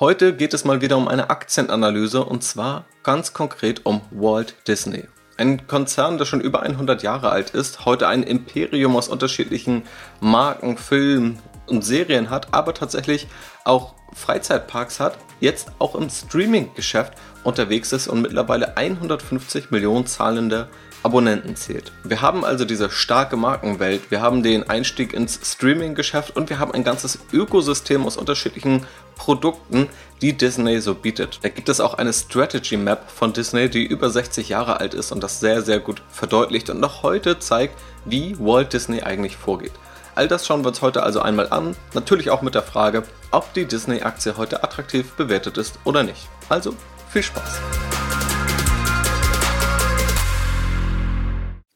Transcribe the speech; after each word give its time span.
Heute 0.00 0.34
geht 0.34 0.52
es 0.54 0.64
mal 0.64 0.80
wieder 0.80 0.96
um 0.96 1.06
eine 1.06 1.30
Aktienanalyse 1.30 2.24
und 2.24 2.42
zwar 2.42 2.84
ganz 3.04 3.32
konkret 3.32 3.86
um 3.86 4.00
Walt 4.10 4.56
Disney. 4.66 5.04
Ein 5.36 5.68
Konzern, 5.68 6.18
der 6.18 6.24
schon 6.24 6.40
über 6.40 6.62
100 6.62 7.04
Jahre 7.04 7.30
alt 7.30 7.50
ist, 7.50 7.84
heute 7.84 8.08
ein 8.08 8.24
Imperium 8.24 8.96
aus 8.96 9.06
unterschiedlichen 9.06 9.84
Marken, 10.20 10.78
Filmen 10.78 11.38
und 11.68 11.84
Serien 11.84 12.28
hat, 12.28 12.52
aber 12.52 12.74
tatsächlich 12.74 13.28
auch 13.62 13.94
Freizeitparks 14.12 14.98
hat, 14.98 15.16
jetzt 15.38 15.70
auch 15.78 15.94
im 15.94 16.10
Streaming-Geschäft 16.10 17.12
unterwegs 17.44 17.92
ist 17.92 18.08
und 18.08 18.20
mittlerweile 18.20 18.76
150 18.76 19.70
Millionen 19.70 20.08
zahlende 20.08 20.68
Abonnenten 21.04 21.54
zählt. 21.54 21.92
Wir 22.02 22.22
haben 22.22 22.44
also 22.44 22.64
diese 22.64 22.90
starke 22.90 23.36
Markenwelt, 23.36 24.10
wir 24.10 24.22
haben 24.22 24.42
den 24.42 24.68
Einstieg 24.68 25.12
ins 25.12 25.38
Streaming-Geschäft 25.44 26.34
und 26.34 26.48
wir 26.48 26.58
haben 26.58 26.72
ein 26.72 26.82
ganzes 26.82 27.18
Ökosystem 27.32 28.06
aus 28.06 28.16
unterschiedlichen 28.16 28.86
Produkten, 29.16 29.88
die 30.22 30.32
Disney 30.32 30.80
so 30.80 30.94
bietet. 30.94 31.40
Da 31.42 31.50
gibt 31.50 31.68
es 31.68 31.80
auch 31.80 31.94
eine 31.94 32.12
Strategy 32.12 32.78
Map 32.78 33.10
von 33.10 33.34
Disney, 33.34 33.68
die 33.68 33.84
über 33.84 34.08
60 34.08 34.48
Jahre 34.48 34.80
alt 34.80 34.94
ist 34.94 35.12
und 35.12 35.22
das 35.22 35.40
sehr, 35.40 35.62
sehr 35.62 35.78
gut 35.78 36.02
verdeutlicht 36.10 36.70
und 36.70 36.80
noch 36.80 37.02
heute 37.02 37.38
zeigt, 37.38 37.78
wie 38.06 38.36
Walt 38.38 38.72
Disney 38.72 39.02
eigentlich 39.02 39.36
vorgeht. 39.36 39.72
All 40.14 40.28
das 40.28 40.46
schauen 40.46 40.62
wir 40.62 40.68
uns 40.68 40.80
heute 40.80 41.02
also 41.02 41.20
einmal 41.20 41.48
an, 41.50 41.76
natürlich 41.92 42.30
auch 42.30 42.40
mit 42.40 42.54
der 42.54 42.62
Frage, 42.62 43.02
ob 43.30 43.52
die 43.52 43.66
Disney-Aktie 43.66 44.36
heute 44.36 44.62
attraktiv 44.64 45.12
bewertet 45.12 45.58
ist 45.58 45.78
oder 45.84 46.02
nicht. 46.02 46.28
Also 46.48 46.74
viel 47.10 47.22
Spaß! 47.22 47.60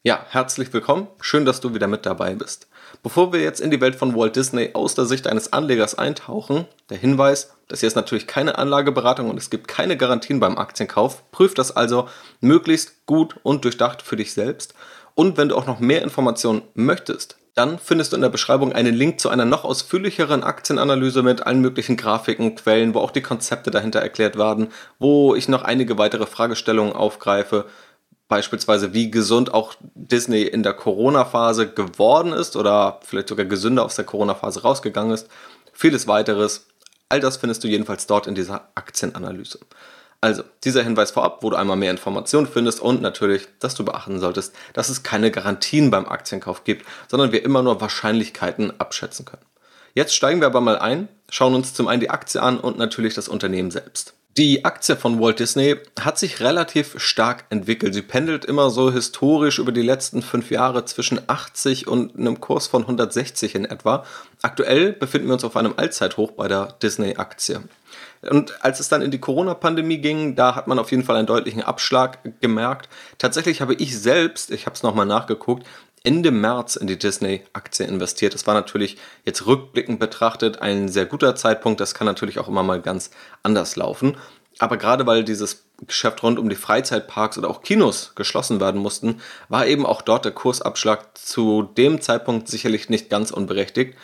Ja, 0.05 0.25
herzlich 0.31 0.73
willkommen. 0.73 1.09
Schön, 1.21 1.45
dass 1.45 1.61
du 1.61 1.75
wieder 1.75 1.89
mit 1.89 2.07
dabei 2.07 2.37
bist. 2.37 2.69
Bevor 3.03 3.33
wir 3.33 3.41
jetzt 3.41 3.61
in 3.61 3.73
die 3.73 3.81
Welt 3.81 3.97
von 3.97 4.15
Walt 4.15 4.37
Disney 4.37 4.71
aus 4.75 4.95
der 4.95 5.07
Sicht 5.07 5.27
eines 5.27 5.53
Anlegers 5.53 5.97
eintauchen, 5.97 6.67
der 6.89 6.99
Hinweis, 6.99 7.53
das 7.67 7.81
hier 7.81 7.89
ist 7.89 7.97
natürlich 7.97 8.29
keine 8.29 8.59
Anlageberatung 8.59 9.29
und 9.29 9.39
es 9.39 9.51
gibt 9.51 9.67
keine 9.67 9.97
Garantien 9.97 10.39
beim 10.39 10.57
Aktienkauf. 10.57 11.29
Prüf 11.33 11.53
das 11.53 11.77
also 11.77 12.09
möglichst 12.41 13.07
gut 13.07 13.41
und 13.43 13.65
durchdacht 13.65 14.03
für 14.03 14.15
dich 14.15 14.35
selbst. 14.35 14.73
Und 15.17 15.37
wenn 15.37 15.49
du 15.49 15.57
auch 15.57 15.67
noch 15.67 15.81
mehr 15.81 16.03
Informationen 16.03 16.63
möchtest, 16.75 17.37
dann 17.57 17.81
findest 17.81 18.13
du 18.13 18.17
in 18.17 18.23
der 18.23 18.29
Beschreibung 18.29 18.73
einen 18.73 18.95
Link 18.95 19.19
zu 19.19 19.31
einer 19.31 19.45
noch 19.45 19.65
ausführlicheren 19.65 20.45
Aktienanalyse 20.45 21.25
mit 21.25 21.45
allen 21.45 21.61
möglichen 21.61 21.97
Grafiken, 21.97 22.55
Quellen, 22.55 22.95
wo 22.95 23.01
auch 23.01 23.11
die 23.11 23.21
Konzepte 23.21 23.73
dahinter 23.73 23.99
erklärt 23.99 24.39
werden, 24.39 24.69
wo 25.01 25.35
ich 25.35 25.49
noch 25.49 25.63
einige 25.63 25.99
weitere 25.99 26.27
Fragestellungen 26.27 26.93
aufgreife 26.93 27.65
beispielsweise 28.29 28.93
wie 28.93 29.11
gesund 29.11 29.53
auch 29.53 29.75
Disney 29.95 30.43
in 30.43 30.63
der 30.63 30.75
Corona-Phase 30.75 31.71
geworden 31.71 32.33
ist 32.33 32.57
oder 32.57 33.01
vielleicht 33.03 33.29
sogar 33.29 33.47
gesünder 33.47 33.85
aus 33.85 33.97
der 33.97 34.05
Corona-Phase 34.05 34.63
rausgegangen 34.63 35.13
ist. 35.13 35.29
Vieles 35.73 36.07
weiteres. 36.07 36.67
All 37.09 37.21
das 37.21 37.39
findest 37.39 37.65
du 37.65 37.69
jedenfalls 37.69 38.07
dort 38.07 38.27
in 38.27 38.35
dieser 38.35 38.69
Aktienanalyse. 38.75 39.59
Also, 40.21 40.43
dieser 40.65 40.83
Hinweis 40.83 41.13
vorab, 41.13 41.43
wo 41.43 41.51
du 41.51 41.57
einmal 41.57 41.77
mehr 41.77 41.93
Informationen 41.93 42.49
findest 42.49 42.81
und 42.81 43.01
natürlich, 43.01 43.47
dass 43.61 43.77
du 43.77 43.85
beachten 43.85 44.19
solltest, 44.19 44.53
dass 44.73 44.89
es 44.89 45.05
keine 45.05 45.31
Garantien 45.31 45.91
beim 45.91 46.07
Aktienkauf 46.07 46.65
gibt, 46.65 46.85
sondern 47.07 47.31
wir 47.31 47.45
immer 47.45 47.63
nur 47.63 47.81
Wahrscheinlichkeiten 47.81 48.79
abschätzen 48.81 49.25
können. 49.25 49.45
Jetzt 49.95 50.15
steigen 50.15 50.41
wir 50.41 50.49
aber 50.49 50.61
mal 50.61 50.79
ein, 50.79 51.09
schauen 51.31 51.55
uns 51.55 51.73
zum 51.73 51.87
einen 51.87 52.01
die 52.01 52.11
Aktie 52.11 52.43
an 52.43 52.59
und 52.59 52.79
natürlich 52.79 53.15
das 53.15 53.29
Unternehmen 53.29 53.71
selbst. 53.71 54.15
Die 54.37 54.65
Aktie 54.65 54.95
von 54.95 55.21
Walt 55.21 55.41
Disney 55.41 55.77
hat 55.99 56.17
sich 56.17 56.41
relativ 56.41 57.01
stark 57.01 57.47
entwickelt. 57.51 57.93
Sie 57.93 58.03
pendelt 58.03 58.45
immer 58.45 58.71
so 58.71 58.93
historisch 58.93 59.59
über 59.59 59.73
die 59.73 59.83
letzten 59.83 60.23
fünf 60.23 60.51
Jahre 60.53 60.85
zwischen 60.85 61.21
80 61.27 61.89
und 61.89 62.17
einem 62.17 62.41
Kurs 62.41 62.69
von 62.69 62.83
160 62.83 63.57
in 63.57 63.65
etwa. 63.65 64.05
Aktuell 64.43 64.93
befinden 64.93 65.27
wir 65.27 65.35
uns 65.35 65.43
auf 65.43 65.57
einem 65.57 65.75
Allzeithoch 65.77 66.33
bei 66.33 66.47
der 66.47 66.77
Disney-Aktie. 66.81 67.63
Und 68.31 68.65
als 68.65 68.81
es 68.81 68.89
dann 68.89 69.03
in 69.03 69.11
die 69.11 69.21
Corona-Pandemie 69.21 69.99
ging, 69.99 70.35
da 70.35 70.55
hat 70.55 70.67
man 70.67 70.79
auf 70.79 70.91
jeden 70.91 71.05
Fall 71.05 71.17
einen 71.17 71.27
deutlichen 71.27 71.63
Abschlag 71.63 72.19
gemerkt. 72.41 72.89
Tatsächlich 73.19 73.61
habe 73.61 73.75
ich 73.75 73.99
selbst, 73.99 74.51
ich 74.51 74.67
habe 74.67 74.75
es 74.75 74.83
nochmal 74.83 75.07
nachgeguckt, 75.07 75.67
Ende 76.05 76.31
März 76.31 76.77
in 76.77 76.87
die 76.87 76.99
Disney-Aktie 76.99 77.87
investiert. 77.87 78.35
Das 78.35 78.47
war 78.47 78.55
natürlich 78.55 78.97
jetzt 79.25 79.47
rückblickend 79.47 80.01
betrachtet 80.01 80.61
ein 80.63 80.89
sehr 80.89 81.07
guter 81.07 81.37
Zeitpunkt. 81.37 81.81
Das 81.81 81.95
kann 81.95 82.07
natürlich 82.07 82.39
auch 82.39 82.49
immer 82.49 82.63
mal 82.63 82.81
ganz 82.81 83.11
anders 83.43 83.77
laufen. 83.77 84.17
Aber 84.59 84.77
gerade 84.77 85.07
weil 85.07 85.25
dieses 85.25 85.65
Geschäft 85.87 86.23
rund 86.23 86.39
um 86.39 86.49
die 86.49 86.57
Freizeitparks 86.57 87.39
oder 87.39 87.49
auch 87.49 87.63
Kinos 87.63 88.13
geschlossen 88.17 88.61
werden 88.61 88.81
mussten, 88.81 89.21
war 89.49 89.67
eben 89.67 89.87
auch 89.87 90.03
dort 90.03 90.25
der 90.25 90.33
Kursabschlag 90.33 91.17
zu 91.17 91.63
dem 91.63 92.01
Zeitpunkt 92.01 92.49
sicherlich 92.49 92.89
nicht 92.89 93.09
ganz 93.09 93.31
unberechtigt. 93.31 93.97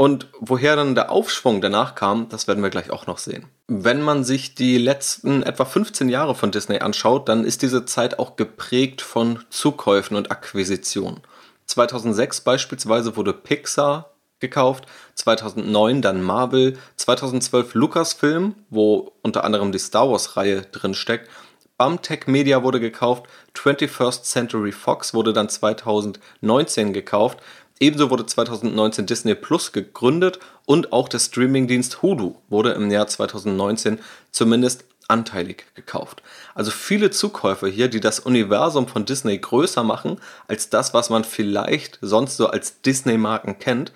Und 0.00 0.28
woher 0.38 0.76
dann 0.76 0.94
der 0.94 1.10
Aufschwung 1.10 1.60
danach 1.60 1.96
kam, 1.96 2.28
das 2.28 2.46
werden 2.46 2.62
wir 2.62 2.70
gleich 2.70 2.90
auch 2.90 3.08
noch 3.08 3.18
sehen. 3.18 3.46
Wenn 3.66 4.00
man 4.00 4.22
sich 4.22 4.54
die 4.54 4.78
letzten 4.78 5.42
etwa 5.42 5.64
15 5.64 6.08
Jahre 6.08 6.36
von 6.36 6.52
Disney 6.52 6.78
anschaut, 6.78 7.28
dann 7.28 7.44
ist 7.44 7.62
diese 7.62 7.84
Zeit 7.84 8.20
auch 8.20 8.36
geprägt 8.36 9.02
von 9.02 9.40
Zukäufen 9.50 10.16
und 10.16 10.30
Akquisitionen. 10.30 11.20
2006 11.66 12.42
beispielsweise 12.42 13.16
wurde 13.16 13.32
Pixar 13.32 14.14
gekauft, 14.38 14.86
2009 15.16 16.00
dann 16.00 16.22
Marvel, 16.22 16.78
2012 16.94 17.74
Lucasfilm, 17.74 18.54
wo 18.70 19.12
unter 19.22 19.42
anderem 19.42 19.72
die 19.72 19.80
Star 19.80 20.08
Wars 20.08 20.36
Reihe 20.36 20.62
drin 20.62 20.94
steckt. 20.94 21.28
Bumtech 21.76 22.28
Media 22.28 22.62
wurde 22.62 22.78
gekauft, 22.78 23.26
21st 23.54 24.22
Century 24.22 24.72
Fox 24.72 25.12
wurde 25.12 25.32
dann 25.32 25.48
2019 25.48 26.92
gekauft, 26.92 27.38
Ebenso 27.80 28.10
wurde 28.10 28.26
2019 28.26 29.06
Disney 29.06 29.34
Plus 29.34 29.72
gegründet 29.72 30.38
und 30.66 30.92
auch 30.92 31.08
der 31.08 31.20
Streamingdienst 31.20 32.02
Hulu 32.02 32.34
wurde 32.48 32.72
im 32.72 32.90
Jahr 32.90 33.06
2019 33.06 34.00
zumindest 34.32 34.84
anteilig 35.06 35.64
gekauft. 35.74 36.22
Also 36.54 36.70
viele 36.70 37.10
Zukäufe 37.10 37.66
hier, 37.68 37.88
die 37.88 38.00
das 38.00 38.20
Universum 38.20 38.88
von 38.88 39.04
Disney 39.04 39.38
größer 39.38 39.82
machen 39.82 40.20
als 40.46 40.68
das, 40.68 40.92
was 40.92 41.08
man 41.08 41.24
vielleicht 41.24 41.98
sonst 42.02 42.36
so 42.36 42.48
als 42.48 42.82
Disney-Marken 42.82 43.58
kennt, 43.58 43.92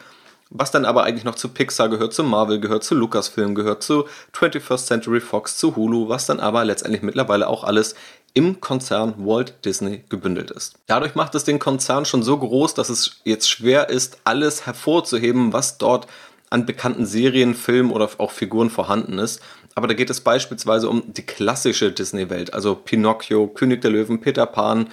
was 0.55 0.71
dann 0.71 0.85
aber 0.85 1.05
eigentlich 1.05 1.25
noch 1.25 1.35
zu 1.35 1.49
Pixar 1.49 1.89
gehört, 1.89 2.13
zu 2.13 2.23
Marvel 2.23 2.61
gehört, 2.61 2.85
zu 2.85 2.95
Lucasfilm 2.95 3.55
gehört, 3.55 3.83
zu 3.83 4.07
21st 4.35 4.87
Century 4.87 5.21
Fox, 5.21 5.57
zu 5.57 5.77
Hulu, 5.77 6.09
was 6.09 6.27
dann 6.27 6.41
aber 6.41 6.65
letztendlich 6.65 7.03
mittlerweile 7.03 7.49
auch 7.49 7.65
alles 7.65 7.95
im 8.35 8.61
Konzern 8.61 9.15
Walt 9.19 9.65
Disney 9.65 10.05
gebündelt 10.09 10.51
ist. 10.51 10.75
Dadurch 10.87 11.15
macht 11.15 11.35
es 11.35 11.45
den 11.45 11.59
Konzern 11.59 12.05
schon 12.05 12.23
so 12.23 12.39
groß, 12.39 12.75
dass 12.75 12.89
es 12.89 13.21
jetzt 13.25 13.51
schwer 13.51 13.89
ist, 13.91 14.19
alles 14.25 14.67
hervorzuheben, 14.67 15.53
was 15.53 15.79
dort 15.79 16.07
an 16.51 16.67
bekannten 16.67 17.07
Serien, 17.07 17.55
Filmen 17.55 17.91
oder 17.91 18.11
auch 18.19 18.31
Figuren 18.31 18.71
vorhanden 18.71 19.19
ist. 19.19 19.41
Aber 19.75 19.87
da 19.87 19.95
geht 19.95 20.11
es 20.11 20.21
beispielsweise 20.21 20.89
um 20.89 21.03
die 21.15 21.25
klassische 21.25 21.93
Disney-Welt, 21.93 22.53
also 22.53 22.75
Pinocchio, 22.75 23.47
König 23.47 23.81
der 23.81 23.91
Löwen, 23.91 24.21
Peter 24.21 24.45
Pan, 24.45 24.89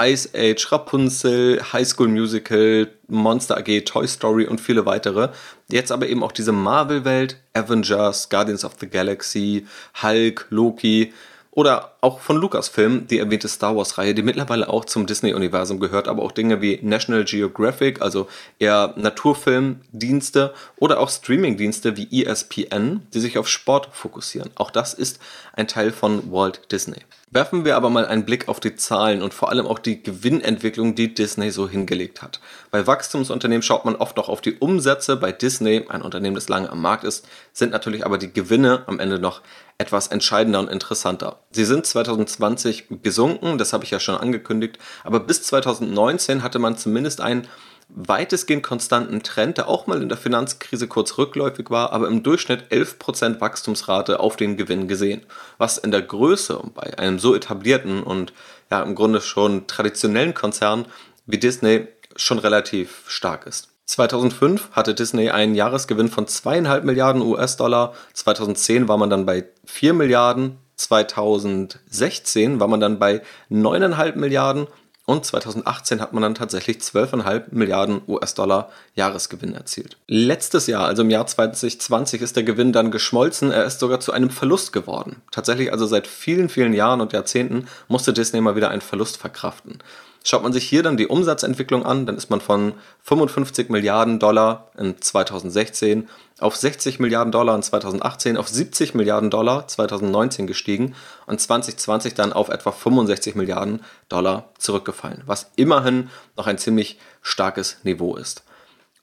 Ice 0.00 0.28
Age, 0.34 0.72
Rapunzel, 0.72 1.60
High 1.72 1.86
School 1.86 2.08
Musical, 2.08 2.88
Monster 3.08 3.58
AG, 3.58 3.84
Toy 3.84 4.06
Story 4.06 4.46
und 4.46 4.60
viele 4.60 4.86
weitere. 4.86 5.30
Jetzt 5.68 5.92
aber 5.92 6.08
eben 6.08 6.22
auch 6.22 6.32
diese 6.32 6.52
Marvel-Welt, 6.52 7.36
Avengers, 7.52 8.28
Guardians 8.28 8.64
of 8.64 8.72
the 8.80 8.88
Galaxy, 8.88 9.66
Hulk, 10.02 10.46
Loki, 10.50 11.12
oder 11.54 11.93
auch 12.04 12.20
von 12.20 12.36
Lucasfilm, 12.36 13.06
die 13.08 13.18
erwähnte 13.18 13.48
Star 13.48 13.74
Wars-Reihe, 13.74 14.14
die 14.14 14.22
mittlerweile 14.22 14.68
auch 14.68 14.84
zum 14.84 15.06
Disney-Universum 15.06 15.80
gehört, 15.80 16.06
aber 16.06 16.22
auch 16.22 16.32
Dinge 16.32 16.60
wie 16.60 16.78
National 16.82 17.24
Geographic, 17.24 18.02
also 18.02 18.28
eher 18.58 18.92
Naturfilmdienste 18.96 20.52
oder 20.76 21.00
auch 21.00 21.08
Streamingdienste 21.08 21.96
wie 21.96 22.22
ESPN, 22.22 23.06
die 23.14 23.20
sich 23.20 23.38
auf 23.38 23.48
Sport 23.48 23.88
fokussieren. 23.92 24.50
Auch 24.54 24.70
das 24.70 24.92
ist 24.92 25.18
ein 25.54 25.66
Teil 25.66 25.92
von 25.92 26.30
Walt 26.30 26.70
Disney. 26.70 26.98
Werfen 27.30 27.64
wir 27.64 27.74
aber 27.74 27.90
mal 27.90 28.06
einen 28.06 28.24
Blick 28.24 28.46
auf 28.48 28.60
die 28.60 28.76
Zahlen 28.76 29.20
und 29.20 29.34
vor 29.34 29.48
allem 29.48 29.66
auch 29.66 29.80
die 29.80 30.00
Gewinnentwicklung, 30.00 30.94
die 30.94 31.14
Disney 31.14 31.50
so 31.50 31.68
hingelegt 31.68 32.22
hat. 32.22 32.38
Bei 32.70 32.86
Wachstumsunternehmen 32.86 33.62
schaut 33.62 33.84
man 33.84 33.96
oft 33.96 34.16
auch 34.20 34.28
auf 34.28 34.40
die 34.40 34.54
Umsätze. 34.54 35.16
Bei 35.16 35.32
Disney, 35.32 35.84
ein 35.88 36.02
Unternehmen, 36.02 36.36
das 36.36 36.48
lange 36.48 36.70
am 36.70 36.80
Markt 36.80 37.02
ist, 37.02 37.26
sind 37.52 37.72
natürlich 37.72 38.06
aber 38.06 38.18
die 38.18 38.32
Gewinne 38.32 38.84
am 38.86 39.00
Ende 39.00 39.18
noch 39.18 39.40
etwas 39.78 40.06
entscheidender 40.06 40.60
und 40.60 40.70
interessanter. 40.70 41.40
Sie 41.50 41.64
sind 41.64 41.86
2020 41.94 42.86
gesunken, 43.02 43.56
das 43.56 43.72
habe 43.72 43.84
ich 43.84 43.90
ja 43.90 44.00
schon 44.00 44.16
angekündigt, 44.16 44.78
aber 45.04 45.20
bis 45.20 45.42
2019 45.44 46.42
hatte 46.42 46.58
man 46.58 46.76
zumindest 46.76 47.20
einen 47.20 47.46
weitestgehend 47.88 48.64
konstanten 48.64 49.22
Trend, 49.22 49.58
der 49.58 49.68
auch 49.68 49.86
mal 49.86 50.02
in 50.02 50.08
der 50.08 50.18
Finanzkrise 50.18 50.88
kurz 50.88 51.16
rückläufig 51.18 51.70
war, 51.70 51.92
aber 51.92 52.08
im 52.08 52.22
Durchschnitt 52.22 52.72
11% 52.72 53.40
Wachstumsrate 53.40 54.18
auf 54.20 54.36
den 54.36 54.56
Gewinn 54.56 54.88
gesehen, 54.88 55.22
was 55.58 55.78
in 55.78 55.92
der 55.92 56.02
Größe 56.02 56.60
bei 56.74 56.98
einem 56.98 57.18
so 57.18 57.34
etablierten 57.34 58.02
und 58.02 58.32
ja 58.70 58.82
im 58.82 58.94
Grunde 58.94 59.20
schon 59.20 59.66
traditionellen 59.66 60.34
Konzern 60.34 60.86
wie 61.26 61.38
Disney 61.38 61.86
schon 62.16 62.38
relativ 62.38 63.04
stark 63.06 63.46
ist. 63.46 63.68
2005 63.86 64.70
hatte 64.72 64.94
Disney 64.94 65.30
einen 65.30 65.54
Jahresgewinn 65.54 66.08
von 66.08 66.26
zweieinhalb 66.26 66.84
Milliarden 66.84 67.22
US-Dollar. 67.22 67.94
2010 68.14 68.88
war 68.88 68.96
man 68.96 69.10
dann 69.10 69.26
bei 69.26 69.44
4 69.66 69.92
Milliarden. 69.92 70.58
2016 70.76 72.60
war 72.60 72.68
man 72.68 72.80
dann 72.80 72.98
bei 72.98 73.22
9,5 73.50 74.16
Milliarden. 74.16 74.66
und 75.06 75.24
2018 75.26 76.00
hat 76.00 76.14
man 76.14 76.22
dann 76.22 76.34
tatsächlich 76.34 76.78
12,5 76.78 77.44
Milliarden 77.50 78.00
US-Dollar 78.08 78.70
Jahresgewinn 78.94 79.54
erzielt. 79.54 79.98
Letztes 80.06 80.66
Jahr, 80.66 80.86
also 80.86 81.02
im 81.02 81.10
Jahr 81.10 81.26
2020, 81.26 82.22
ist 82.22 82.36
der 82.36 82.42
Gewinn 82.42 82.72
dann 82.72 82.90
geschmolzen. 82.90 83.52
Er 83.52 83.64
ist 83.64 83.80
sogar 83.80 84.00
zu 84.00 84.12
einem 84.12 84.30
Verlust 84.30 84.72
geworden. 84.72 85.20
Tatsächlich 85.30 85.70
also 85.72 85.84
seit 85.84 86.06
vielen, 86.06 86.48
vielen 86.48 86.72
Jahren 86.72 87.02
und 87.02 87.12
Jahrzehnten 87.12 87.68
musste 87.86 88.14
Disney 88.14 88.40
mal 88.40 88.56
wieder 88.56 88.70
einen 88.70 88.80
Verlust 88.80 89.18
verkraften. 89.18 89.78
Schaut 90.26 90.42
man 90.42 90.54
sich 90.54 90.66
hier 90.66 90.82
dann 90.82 90.96
die 90.96 91.06
Umsatzentwicklung 91.06 91.84
an, 91.84 92.06
dann 92.06 92.16
ist 92.16 92.30
man 92.30 92.40
von 92.40 92.72
55 93.02 93.68
Milliarden 93.68 94.18
Dollar 94.18 94.70
in 94.78 94.98
2016 94.98 96.08
auf 96.40 96.56
60 96.56 96.98
Milliarden 96.98 97.30
Dollar 97.30 97.54
in 97.54 97.62
2018, 97.62 98.38
auf 98.38 98.48
70 98.48 98.94
Milliarden 98.94 99.28
Dollar 99.28 99.68
2019 99.68 100.46
gestiegen 100.46 100.94
und 101.26 101.42
2020 101.42 102.14
dann 102.14 102.32
auf 102.32 102.48
etwa 102.48 102.72
65 102.72 103.34
Milliarden 103.34 103.82
Dollar 104.08 104.48
zurückgefallen, 104.56 105.22
was 105.26 105.50
immerhin 105.56 106.08
noch 106.38 106.46
ein 106.46 106.56
ziemlich 106.56 106.98
starkes 107.20 107.76
Niveau 107.82 108.16
ist. 108.16 108.44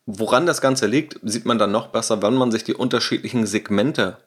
Woran 0.07 0.47
das 0.47 0.59
Ganze 0.59 0.87
liegt, 0.87 1.19
sieht 1.21 1.45
man 1.45 1.59
dann 1.59 1.71
noch 1.71 1.89
besser, 1.89 2.23
wenn 2.23 2.33
man 2.33 2.51
sich 2.51 2.63
die 2.63 2.73
unterschiedlichen 2.73 3.45
Segmente 3.45 4.17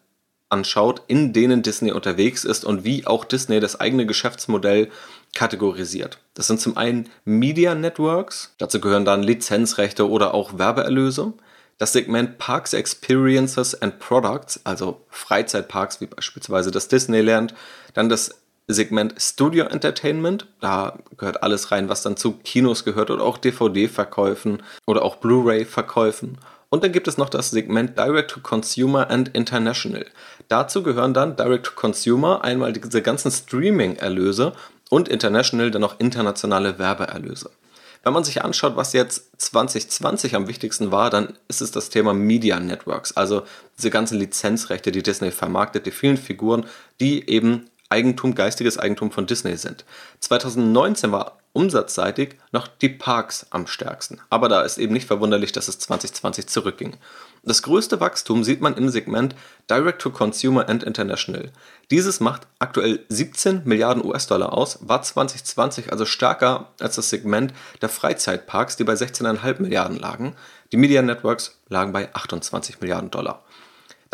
anschaut, 0.49 1.03
in 1.09 1.33
denen 1.33 1.63
Disney 1.63 1.91
unterwegs 1.91 2.45
ist 2.45 2.65
und 2.65 2.85
wie 2.85 3.07
auch 3.07 3.25
Disney 3.25 3.59
das 3.59 3.81
eigene 3.81 4.07
Geschäftsmodell 4.07 4.91
kategorisiert. 5.35 6.19
Das 6.35 6.47
sind 6.47 6.61
zum 6.61 6.77
einen 6.77 7.11
Media 7.25 7.75
Networks, 7.75 8.55
dazu 8.59 8.81
gehören 8.81 9.05
dann 9.05 9.23
Lizenzrechte 9.23 10.09
oder 10.09 10.35
auch 10.35 10.59
Werbeerlöse. 10.59 11.33
Das 11.79 11.93
Segment 11.93 12.39
Parks 12.39 12.73
Experiences 12.73 13.81
and 13.83 13.99
Products, 13.99 14.61
also 14.65 15.01
Freizeitparks 15.09 16.01
wie 16.01 16.07
beispielsweise 16.07 16.71
das 16.71 16.87
Disneyland. 16.87 17.55
Dann 17.95 18.09
das 18.09 18.37
Segment 18.69 19.15
Studio 19.19 19.67
Entertainment, 19.67 20.47
da 20.61 20.99
gehört 21.17 21.43
alles 21.43 21.71
rein, 21.71 21.89
was 21.89 22.03
dann 22.03 22.17
zu 22.17 22.33
Kinos 22.33 22.85
gehört 22.85 23.11
oder 23.11 23.25
auch 23.25 23.39
DVD-Verkäufen 23.39 24.63
oder 24.87 25.03
auch 25.03 25.17
Blu-ray-Verkäufen. 25.17 26.39
Und 26.71 26.83
dann 26.83 26.93
gibt 26.93 27.07
es 27.07 27.19
noch 27.19 27.29
das 27.29 27.51
Segment 27.51 27.99
Direct 27.99 28.31
to 28.31 28.41
Consumer 28.41 29.11
and 29.11 29.29
International. 29.29 30.07
Dazu 30.49 30.83
gehören 30.83 31.15
dann 31.15 31.37
Direct 31.37 31.67
to 31.67 31.73
Consumer 31.75 32.43
einmal 32.43 32.73
diese 32.73 33.03
ganzen 33.03 33.31
Streaming-Erlöse 33.31 34.55
und 34.95 35.09
International 35.09 35.73
dann 35.73 35.81
noch 35.83 35.99
internationale 35.99 36.79
Werbeerlöse. 36.79 37.51
Wenn 38.05 38.13
man 38.13 38.23
sich 38.23 38.45
anschaut, 38.45 38.77
was 38.77 38.93
jetzt 38.93 39.29
2020 39.39 40.37
am 40.37 40.47
wichtigsten 40.47 40.93
war, 40.93 41.11
dann 41.11 41.37
ist 41.49 41.61
es 41.63 41.73
das 41.73 41.89
Thema 41.89 42.15
Media 42.15 42.61
Networks, 42.61 43.17
also 43.17 43.43
diese 43.77 43.91
ganzen 43.91 44.21
Lizenzrechte, 44.21 44.93
die 44.93 45.03
Disney 45.03 45.33
vermarktet, 45.33 45.87
die 45.87 45.91
vielen 45.91 46.17
Figuren, 46.17 46.67
die 47.01 47.29
eben 47.29 47.69
Eigentum, 47.95 48.35
geistiges 48.35 48.77
Eigentum 48.77 49.13
von 49.13 49.27
Disney 49.27 49.57
sind. 49.57 49.85
2019 50.19 51.13
war 51.13 51.39
umsatzseitig 51.53 52.37
noch 52.51 52.67
die 52.67 52.89
Parks 52.89 53.47
am 53.51 53.69
stärksten. 53.69 54.21
Aber 54.29 54.49
da 54.49 54.63
ist 54.63 54.77
eben 54.77 54.93
nicht 54.93 55.07
verwunderlich, 55.07 55.53
dass 55.53 55.69
es 55.69 55.79
2020 55.79 56.49
zurückging. 56.49 56.97
Das 57.45 57.63
größte 57.63 58.01
Wachstum 58.01 58.43
sieht 58.43 58.61
man 58.61 58.75
im 58.75 58.89
Segment 58.89 59.37
Direct 59.71 60.03
to 60.03 60.11
Consumer 60.11 60.69
and 60.69 60.83
International. 60.83 61.53
Dieses 61.93 62.19
macht 62.19 62.49
aktuell 62.59 63.05
17 63.09 63.63
Milliarden 63.65 64.05
US-Dollar 64.05 64.53
aus, 64.53 64.81
war 64.81 65.03
2020 65.03 65.93
also 65.93 66.05
stärker 66.07 66.73
als 66.81 66.97
das 66.97 67.11
Segment 67.11 67.55
der 67.81 67.89
Freizeitparks, 67.89 68.77
die 68.77 68.85
bei 68.85 68.95
16,5 68.95 69.63
Milliarden 69.63 69.99
lagen. 69.99 70.35
Die 70.73 70.77
Media 70.77 71.03
Networks 71.03 71.57
lagen 71.69 71.93
bei 71.93 72.13
28 72.13 72.81
Milliarden 72.81 73.13
Dollar. 73.13 73.45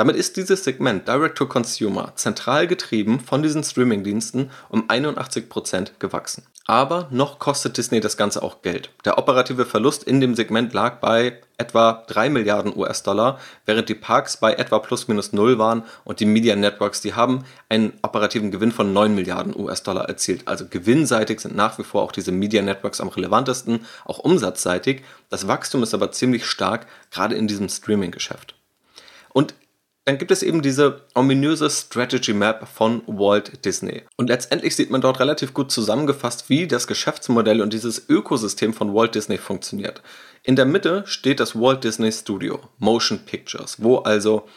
Damit 0.00 0.16
ist 0.16 0.38
dieses 0.38 0.64
Segment 0.64 1.06
Direct 1.06 1.36
to 1.36 1.44
Consumer 1.44 2.14
zentral 2.14 2.66
getrieben 2.66 3.20
von 3.20 3.42
diesen 3.42 3.62
Streamingdiensten 3.62 4.50
um 4.70 4.88
81% 4.88 5.90
gewachsen. 5.98 6.46
Aber 6.64 7.08
noch 7.10 7.38
kostet 7.38 7.76
Disney 7.76 8.00
das 8.00 8.16
Ganze 8.16 8.42
auch 8.42 8.62
Geld. 8.62 8.88
Der 9.04 9.18
operative 9.18 9.66
Verlust 9.66 10.04
in 10.04 10.22
dem 10.22 10.34
Segment 10.34 10.72
lag 10.72 11.00
bei 11.00 11.38
etwa 11.58 12.02
3 12.06 12.30
Milliarden 12.30 12.74
US-Dollar, 12.74 13.40
während 13.66 13.90
die 13.90 13.94
Parks 13.94 14.38
bei 14.38 14.54
etwa 14.54 14.78
plus 14.78 15.06
minus 15.06 15.34
null 15.34 15.58
waren 15.58 15.82
und 16.04 16.20
die 16.20 16.24
Media 16.24 16.56
Networks, 16.56 17.02
die 17.02 17.12
haben 17.12 17.44
einen 17.68 17.92
operativen 18.00 18.50
Gewinn 18.50 18.72
von 18.72 18.94
9 18.94 19.14
Milliarden 19.14 19.54
US-Dollar 19.54 20.08
erzielt. 20.08 20.48
Also 20.48 20.64
gewinnseitig 20.66 21.40
sind 21.40 21.54
nach 21.54 21.78
wie 21.78 21.84
vor 21.84 22.00
auch 22.00 22.12
diese 22.12 22.32
Media 22.32 22.62
Networks 22.62 23.02
am 23.02 23.08
relevantesten, 23.08 23.84
auch 24.06 24.18
umsatzseitig. 24.18 25.02
Das 25.28 25.46
Wachstum 25.46 25.82
ist 25.82 25.92
aber 25.92 26.10
ziemlich 26.10 26.46
stark, 26.46 26.86
gerade 27.10 27.34
in 27.34 27.46
diesem 27.46 27.68
Streaming-Geschäft. 27.68 28.54
Und 29.32 29.54
dann 30.04 30.18
gibt 30.18 30.30
es 30.30 30.42
eben 30.42 30.62
diese 30.62 31.02
ominöse 31.14 31.68
Strategy 31.68 32.32
Map 32.32 32.66
von 32.66 33.02
Walt 33.06 33.64
Disney. 33.64 34.02
Und 34.16 34.28
letztendlich 34.28 34.74
sieht 34.74 34.90
man 34.90 35.00
dort 35.00 35.20
relativ 35.20 35.52
gut 35.52 35.70
zusammengefasst, 35.70 36.48
wie 36.48 36.66
das 36.66 36.86
Geschäftsmodell 36.86 37.60
und 37.60 37.72
dieses 37.72 38.08
Ökosystem 38.08 38.72
von 38.72 38.94
Walt 38.94 39.14
Disney 39.14 39.38
funktioniert. 39.38 40.02
In 40.42 40.56
der 40.56 40.64
Mitte 40.64 41.04
steht 41.06 41.38
das 41.38 41.54
Walt 41.54 41.84
Disney 41.84 42.10
Studio, 42.10 42.60
Motion 42.78 43.20
Pictures, 43.26 43.76
wo 43.82 43.98
also 43.98 44.48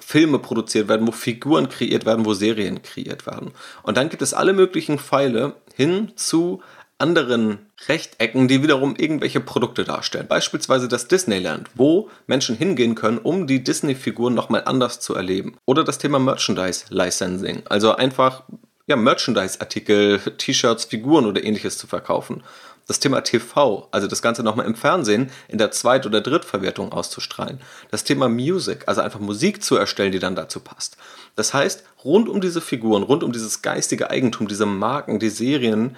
Filme 0.00 0.38
produziert 0.38 0.88
werden, 0.88 1.06
wo 1.06 1.12
Figuren 1.12 1.68
kreiert 1.68 2.06
werden, 2.06 2.24
wo 2.24 2.34
Serien 2.34 2.82
kreiert 2.82 3.26
werden. 3.26 3.52
Und 3.82 3.96
dann 3.96 4.08
gibt 4.08 4.22
es 4.22 4.34
alle 4.34 4.52
möglichen 4.52 4.98
Pfeile 4.98 5.56
hin 5.74 6.12
zu 6.16 6.60
anderen 6.98 7.58
Rechtecken, 7.86 8.48
die 8.48 8.62
wiederum 8.62 8.96
irgendwelche 8.96 9.40
Produkte 9.40 9.84
darstellen. 9.84 10.26
Beispielsweise 10.28 10.88
das 10.88 11.06
Disneyland, 11.06 11.70
wo 11.76 12.10
Menschen 12.26 12.56
hingehen 12.56 12.96
können, 12.96 13.18
um 13.18 13.46
die 13.46 13.62
Disney-Figuren 13.62 14.34
nochmal 14.34 14.64
anders 14.64 14.98
zu 14.98 15.14
erleben. 15.14 15.56
Oder 15.64 15.84
das 15.84 15.98
Thema 15.98 16.18
Merchandise-Licensing, 16.18 17.62
also 17.68 17.94
einfach 17.94 18.42
ja, 18.88 18.96
Merchandise-Artikel, 18.96 20.18
T-Shirts, 20.38 20.86
Figuren 20.86 21.26
oder 21.26 21.44
ähnliches 21.44 21.78
zu 21.78 21.86
verkaufen. 21.86 22.42
Das 22.88 23.00
Thema 23.00 23.20
TV, 23.20 23.86
also 23.90 24.06
das 24.06 24.22
Ganze 24.22 24.42
nochmal 24.42 24.64
im 24.64 24.74
Fernsehen 24.74 25.30
in 25.46 25.58
der 25.58 25.70
Zweit- 25.70 26.06
oder 26.06 26.22
Drittverwertung 26.22 26.90
auszustrahlen. 26.90 27.60
Das 27.90 28.02
Thema 28.02 28.30
Music, 28.30 28.84
also 28.86 29.02
einfach 29.02 29.20
Musik 29.20 29.62
zu 29.62 29.76
erstellen, 29.76 30.10
die 30.10 30.18
dann 30.18 30.34
dazu 30.34 30.60
passt. 30.60 30.96
Das 31.36 31.52
heißt, 31.52 31.84
rund 32.02 32.30
um 32.30 32.40
diese 32.40 32.62
Figuren, 32.62 33.02
rund 33.02 33.22
um 33.22 33.32
dieses 33.32 33.60
geistige 33.60 34.10
Eigentum, 34.10 34.48
diese 34.48 34.64
Marken, 34.64 35.18
die 35.18 35.28
Serien, 35.28 35.96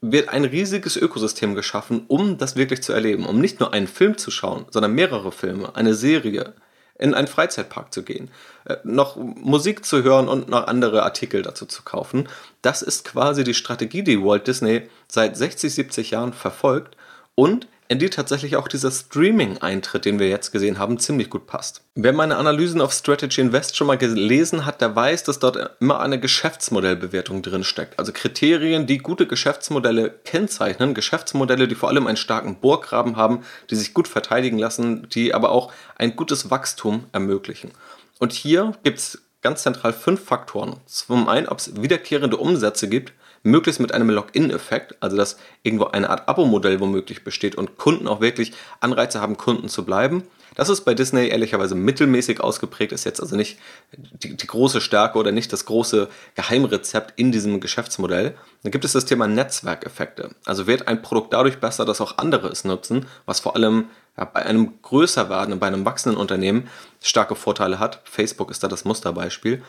wird 0.00 0.28
ein 0.28 0.44
riesiges 0.44 0.96
Ökosystem 0.96 1.54
geschaffen, 1.54 2.04
um 2.08 2.38
das 2.38 2.56
wirklich 2.56 2.82
zu 2.82 2.92
erleben. 2.92 3.26
Um 3.26 3.40
nicht 3.40 3.60
nur 3.60 3.72
einen 3.72 3.86
Film 3.86 4.18
zu 4.18 4.30
schauen, 4.30 4.66
sondern 4.70 4.92
mehrere 4.92 5.32
Filme, 5.32 5.74
eine 5.74 5.94
Serie, 5.94 6.54
in 6.98 7.14
einen 7.14 7.26
Freizeitpark 7.26 7.92
zu 7.92 8.02
gehen, 8.02 8.30
äh, 8.64 8.76
noch 8.84 9.16
Musik 9.16 9.84
zu 9.84 10.02
hören 10.02 10.28
und 10.28 10.48
noch 10.48 10.66
andere 10.66 11.02
Artikel 11.02 11.42
dazu 11.42 11.66
zu 11.66 11.82
kaufen. 11.82 12.28
Das 12.62 12.82
ist 12.82 13.04
quasi 13.04 13.44
die 13.44 13.54
Strategie, 13.54 14.02
die 14.02 14.22
Walt 14.22 14.46
Disney 14.46 14.88
seit 15.08 15.36
60, 15.36 15.74
70 15.74 16.10
Jahren 16.12 16.32
verfolgt 16.32 16.96
und 17.34 17.68
in 17.88 17.98
die 17.98 18.10
tatsächlich 18.10 18.56
auch 18.56 18.68
dieser 18.68 18.90
Streaming-Eintritt, 18.90 20.04
den 20.04 20.18
wir 20.18 20.28
jetzt 20.28 20.50
gesehen 20.50 20.78
haben, 20.78 20.98
ziemlich 20.98 21.30
gut 21.30 21.46
passt. 21.46 21.82
Wer 21.94 22.12
meine 22.12 22.36
Analysen 22.36 22.80
auf 22.80 22.92
Strategy 22.92 23.40
Invest 23.40 23.76
schon 23.76 23.86
mal 23.86 23.98
gelesen 23.98 24.66
hat, 24.66 24.80
der 24.80 24.94
weiß, 24.94 25.24
dass 25.24 25.38
dort 25.38 25.58
immer 25.80 26.00
eine 26.00 26.18
Geschäftsmodellbewertung 26.20 27.42
drin 27.42 27.64
steckt. 27.64 27.98
Also 27.98 28.12
Kriterien, 28.12 28.86
die 28.86 28.98
gute 28.98 29.26
Geschäftsmodelle 29.26 30.10
kennzeichnen, 30.24 30.94
Geschäftsmodelle, 30.94 31.68
die 31.68 31.74
vor 31.74 31.88
allem 31.88 32.06
einen 32.06 32.16
starken 32.16 32.56
Bohrgraben 32.56 33.16
haben, 33.16 33.44
die 33.70 33.76
sich 33.76 33.94
gut 33.94 34.08
verteidigen 34.08 34.58
lassen, 34.58 35.08
die 35.08 35.34
aber 35.34 35.50
auch 35.50 35.72
ein 35.96 36.16
gutes 36.16 36.50
Wachstum 36.50 37.06
ermöglichen. 37.12 37.70
Und 38.18 38.32
hier 38.32 38.72
gibt 38.82 38.98
es 38.98 39.22
ganz 39.42 39.62
zentral 39.62 39.92
fünf 39.92 40.24
Faktoren. 40.24 40.76
Zum 40.86 41.28
einen, 41.28 41.48
ob 41.48 41.58
es 41.58 41.80
wiederkehrende 41.80 42.36
Umsätze 42.36 42.88
gibt, 42.88 43.12
möglichst 43.46 43.80
mit 43.80 43.92
einem 43.92 44.10
Login-Effekt, 44.10 44.96
also 45.00 45.16
dass 45.16 45.38
irgendwo 45.62 45.86
eine 45.86 46.10
Art 46.10 46.28
Abo-Modell 46.28 46.80
womöglich 46.80 47.24
besteht 47.24 47.54
und 47.54 47.78
Kunden 47.78 48.08
auch 48.08 48.20
wirklich 48.20 48.52
Anreize 48.80 49.20
haben, 49.20 49.36
Kunden 49.36 49.68
zu 49.68 49.84
bleiben. 49.84 50.24
Das 50.56 50.70
ist 50.70 50.82
bei 50.82 50.94
Disney 50.94 51.28
ehrlicherweise 51.28 51.74
mittelmäßig 51.74 52.40
ausgeprägt, 52.40 52.92
ist 52.92 53.04
jetzt 53.04 53.20
also 53.20 53.36
nicht 53.36 53.58
die, 53.92 54.36
die, 54.36 54.46
große 54.46 54.80
Stärke 54.80 55.18
oder 55.18 55.30
nicht 55.30 55.52
das 55.52 55.66
große 55.66 56.08
Geheimrezept 56.34 57.12
in 57.16 57.30
diesem 57.30 57.60
Geschäftsmodell. 57.60 58.34
Dann 58.62 58.72
gibt 58.72 58.86
es 58.86 58.92
das 58.92 59.04
Thema 59.04 59.26
Netzwerkeffekte. 59.26 60.30
Also 60.46 60.66
wird 60.66 60.88
ein 60.88 61.02
Produkt 61.02 61.34
dadurch 61.34 61.58
besser, 61.58 61.84
dass 61.84 62.00
auch 62.00 62.16
andere 62.16 62.48
es 62.48 62.64
nutzen, 62.64 63.04
was 63.26 63.40
vor 63.40 63.54
allem 63.54 63.84
ja, 64.16 64.24
bei 64.24 64.46
einem 64.46 64.80
größer 64.80 65.28
werdenden, 65.28 65.60
bei 65.60 65.66
einem 65.66 65.84
wachsenden 65.84 66.18
Unternehmen 66.18 66.68
starke 67.02 67.34
Vorteile 67.34 67.78
hat. 67.78 68.00
Facebook 68.04 68.50
ist 68.50 68.62
da 68.62 68.68
das 68.68 68.86
Musterbeispiel. 68.86 69.62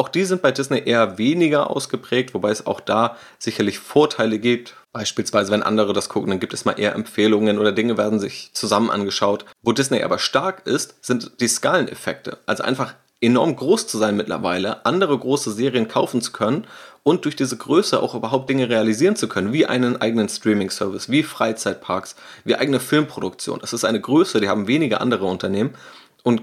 Auch 0.00 0.08
die 0.08 0.24
sind 0.24 0.40
bei 0.40 0.50
Disney 0.50 0.82
eher 0.82 1.18
weniger 1.18 1.68
ausgeprägt, 1.68 2.32
wobei 2.32 2.48
es 2.50 2.66
auch 2.66 2.80
da 2.80 3.18
sicherlich 3.38 3.78
Vorteile 3.78 4.38
gibt. 4.38 4.74
Beispielsweise, 4.94 5.52
wenn 5.52 5.62
andere 5.62 5.92
das 5.92 6.08
gucken, 6.08 6.30
dann 6.30 6.40
gibt 6.40 6.54
es 6.54 6.64
mal 6.64 6.80
eher 6.80 6.94
Empfehlungen 6.94 7.58
oder 7.58 7.70
Dinge 7.70 7.98
werden 7.98 8.18
sich 8.18 8.48
zusammen 8.54 8.88
angeschaut. 8.88 9.44
Wo 9.60 9.72
Disney 9.72 10.02
aber 10.02 10.18
stark 10.18 10.66
ist, 10.66 11.04
sind 11.04 11.32
die 11.42 11.48
Skaleneffekte. 11.48 12.38
Also 12.46 12.62
einfach 12.62 12.94
enorm 13.20 13.54
groß 13.54 13.88
zu 13.88 13.98
sein 13.98 14.16
mittlerweile, 14.16 14.86
andere 14.86 15.18
große 15.18 15.52
Serien 15.52 15.86
kaufen 15.86 16.22
zu 16.22 16.32
können 16.32 16.66
und 17.02 17.26
durch 17.26 17.36
diese 17.36 17.58
Größe 17.58 18.02
auch 18.02 18.14
überhaupt 18.14 18.48
Dinge 18.48 18.70
realisieren 18.70 19.16
zu 19.16 19.28
können, 19.28 19.52
wie 19.52 19.66
einen 19.66 20.00
eigenen 20.00 20.30
Streaming-Service, 20.30 21.10
wie 21.10 21.22
Freizeitparks, 21.22 22.16
wie 22.44 22.56
eigene 22.56 22.80
Filmproduktion. 22.80 23.58
Das 23.60 23.74
ist 23.74 23.84
eine 23.84 24.00
Größe, 24.00 24.40
die 24.40 24.48
haben 24.48 24.66
wenige 24.66 25.02
andere 25.02 25.26
Unternehmen 25.26 25.74
und 26.22 26.40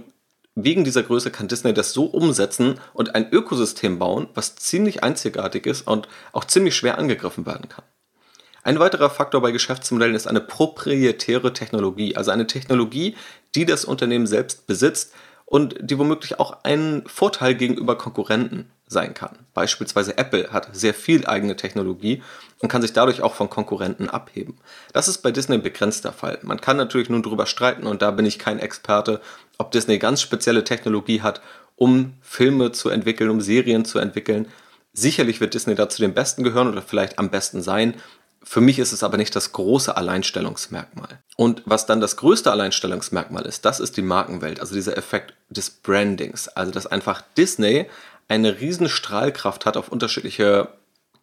wegen 0.60 0.84
dieser 0.84 1.04
Größe 1.04 1.30
kann 1.30 1.48
Disney 1.48 1.72
das 1.72 1.94
so 1.94 2.06
umsetzen 2.06 2.80
und 2.94 3.14
ein 3.14 3.32
Ökosystem 3.32 4.00
bauen, 4.00 4.28
was 4.34 4.56
ziemlich 4.56 5.04
einzigartig 5.04 5.68
ist 5.68 5.88
und 5.88 6.08
auch 6.34 6.46
ziemlich 6.46 6.76
schwer 6.76 6.98
angegriffen 6.98 7.46
werden 7.46 7.70
kann. 7.70 7.86
Ein 8.64 8.80
weiterer 8.80 9.12
Faktor 9.12 9.42
bei 9.42 9.52
Geschäftsmodellen 9.52 10.16
ist 10.16 10.28
eine 10.28 10.42
proprietäre 10.42 11.54
Technologie, 11.54 12.16
also 12.16 12.32
eine 12.32 12.48
Technologie, 12.48 13.16
die 13.54 13.66
das 13.66 13.86
Unternehmen 13.86 14.26
selbst 14.26 14.66
besitzt 14.66 15.14
und 15.46 15.76
die 15.80 16.00
womöglich 16.00 16.40
auch 16.40 16.64
ein 16.64 17.04
Vorteil 17.06 17.54
gegenüber 17.54 17.96
Konkurrenten 17.96 18.72
sein 18.88 19.14
kann. 19.14 19.38
Beispielsweise 19.54 20.18
Apple 20.18 20.52
hat 20.52 20.70
sehr 20.74 20.94
viel 20.94 21.26
eigene 21.28 21.56
Technologie 21.56 22.24
und 22.60 22.70
kann 22.70 22.82
sich 22.82 22.94
dadurch 22.94 23.22
auch 23.22 23.36
von 23.36 23.50
Konkurrenten 23.50 24.10
abheben. 24.10 24.58
Das 24.94 25.08
ist 25.08 25.20
bei 25.20 25.32
Disney 25.32 25.58
begrenzt 25.58 26.06
der 26.06 26.14
Fall. 26.14 26.40
Man 26.42 26.62
kann 26.62 26.78
natürlich 26.78 27.10
nun 27.10 27.22
darüber 27.22 27.46
streiten 27.46 27.86
und 27.86 28.02
da 28.02 28.12
bin 28.12 28.26
ich 28.26 28.40
kein 28.40 28.60
Experte, 28.60 29.22
ob 29.58 29.72
Disney 29.72 30.00
ganz 30.00 30.22
spezielle 30.22 30.64
Technologie 30.64 31.22
hat, 31.22 31.42
um 31.76 32.14
Filme 32.22 32.72
zu 32.72 32.90
entwickeln, 32.90 33.30
um 33.30 33.42
Serien 33.42 33.86
zu 33.86 34.00
entwickeln. 34.00 34.48
Sicherlich 34.94 35.42
wird 35.42 35.54
Disney 35.54 35.76
da 35.76 35.90
zu 35.90 36.02
den 36.02 36.14
Besten 36.14 36.44
gehören 36.44 36.70
oder 36.70 36.82
vielleicht 36.82 37.20
am 37.20 37.30
besten 37.30 37.62
sein. 37.62 37.96
Für 38.44 38.62
mich 38.62 38.80
ist 38.80 38.94
es 38.94 39.04
aber 39.04 39.18
nicht 39.18 39.36
das 39.36 39.52
große 39.52 39.96
Alleinstellungsmerkmal. 39.96 41.20
Und 41.36 41.62
was 41.66 41.86
dann 41.86 42.00
das 42.00 42.16
größte 42.16 42.50
Alleinstellungsmerkmal 42.50 43.46
ist, 43.46 43.66
das 43.66 43.80
ist 43.80 43.98
die 43.98 44.02
Markenwelt, 44.02 44.60
also 44.62 44.74
dieser 44.74 44.98
Effekt 44.98 45.34
des 45.50 45.70
Brandings. 45.70 46.48
Also 46.48 46.72
dass 46.72 46.88
einfach 46.88 47.22
Disney 47.36 47.88
eine 48.28 48.60
riesen 48.60 48.90
Strahlkraft 48.90 49.66
hat 49.66 49.78
auf 49.78 49.90
unterschiedliche 49.90 50.70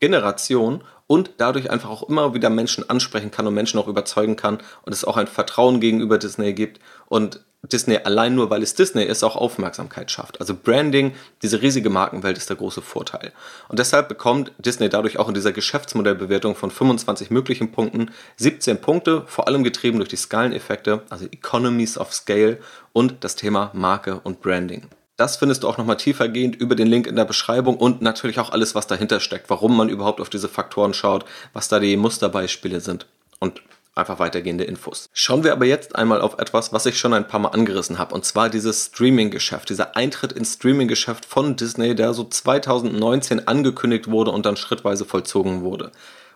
Generationen 0.01 0.83
und 1.07 1.33
dadurch 1.39 1.71
einfach 1.71 1.91
auch 1.91 2.09
immer 2.09 2.35
wieder 2.35 2.51
Menschen 2.51 2.89
ansprechen 2.89 3.31
kann 3.31 3.47
und 3.47 3.55
Menschen 3.55 3.79
auch 3.79 3.89
überzeugen 3.89 4.37
kann 4.37 4.59
und 4.83 4.93
es 4.93 5.05
auch 5.05 5.17
ein 5.17 5.27
Vertrauen 5.27 5.81
gegenüber 5.81 6.19
Disney 6.19 6.53
gibt 6.53 6.81
und 7.07 7.41
Disney 7.73 7.97
allein 7.97 8.35
nur, 8.35 8.51
weil 8.51 8.63
es 8.63 8.75
Disney 8.75 9.05
ist, 9.05 9.23
auch 9.25 9.37
Aufmerksamkeit 9.37 10.11
schafft. 10.11 10.41
Also 10.41 10.55
Branding, 10.55 11.15
diese 11.43 11.63
riesige 11.63 11.89
Markenwelt 11.89 12.37
ist 12.37 12.51
der 12.51 12.57
große 12.57 12.83
Vorteil. 12.83 13.33
Und 13.69 13.79
deshalb 13.79 14.09
bekommt 14.09 14.53
Disney 14.59 14.89
dadurch 14.89 15.19
auch 15.19 15.29
in 15.29 15.35
dieser 15.35 15.53
Geschäftsmodellbewertung 15.53 16.57
von 16.57 16.71
25 16.71 17.31
möglichen 17.31 17.73
Punkten 17.73 18.11
17 18.37 18.81
Punkte, 18.81 19.25
vor 19.27 19.49
allem 19.49 19.65
getrieben 19.65 19.99
durch 19.99 20.11
die 20.11 20.17
Skaleneffekte, 20.17 21.03
also 21.09 21.25
Economies 21.27 21.97
of 21.97 22.13
Scale 22.13 22.59
und 22.93 23.25
das 23.25 23.37
Thema 23.37 23.71
Marke 23.73 24.21
und 24.21 24.43
Branding. 24.43 24.89
Das 25.17 25.37
findest 25.37 25.63
du 25.63 25.69
auch 25.69 25.79
nochmal 25.79 25.97
tiefergehend 25.97 26.57
über 26.57 26.75
den 26.75 26.89
Link 26.89 27.07
in 27.07 27.15
der 27.15 27.25
Beschreibung 27.25 27.77
und 27.77 28.03
natürlich 28.03 28.41
auch 28.41 28.51
alles, 28.51 28.75
was 28.75 28.89
dahinter 28.89 29.21
steckt, 29.21 29.49
warum 29.49 29.77
man 29.77 29.89
überhaupt 29.89 30.21
auf 30.21 30.29
diese 30.29 30.49
Faktoren 30.49 30.93
schaut, 30.93 31.25
was 31.53 31.69
da 31.69 31.79
die 31.79 31.97
Musterbeispiele 31.97 32.81
sind 32.81 33.07
und 33.39 33.63
einfach 33.95 34.19
weitergehende 34.19 34.65
Infos. 34.65 35.09
Schauen 35.13 35.45
wir 35.45 35.53
aber 35.53 35.67
jetzt 35.67 35.95
einmal 35.95 36.21
auf 36.21 36.39
etwas, 36.41 36.73
was 36.73 36.87
ich 36.87 36.99
schon 36.99 37.15
ein 37.15 37.29
paar 37.29 37.39
Mal 37.39 37.51
angerissen 37.51 37.99
habe, 37.99 38.13
und 38.13 38.25
zwar 38.25 38.51
dieses 38.51 38.87
Streaming-Geschäft, 38.87 39.71
dieser 39.71 39.97
Eintritt 39.97 40.33
ins 40.33 40.55
Streaming-Geschäft 40.55 41.25
von 41.25 41.55
Disney, 41.55 41.95
der 41.95 42.13
so 42.13 42.25
2019 42.25 43.47
angekündigt 43.47 44.11
wurde 44.11 44.33
und 44.33 44.47
dann 44.47 44.57
schrittweise 44.57 45.05
vollzogen 45.05 45.63
wurde. 45.63 45.93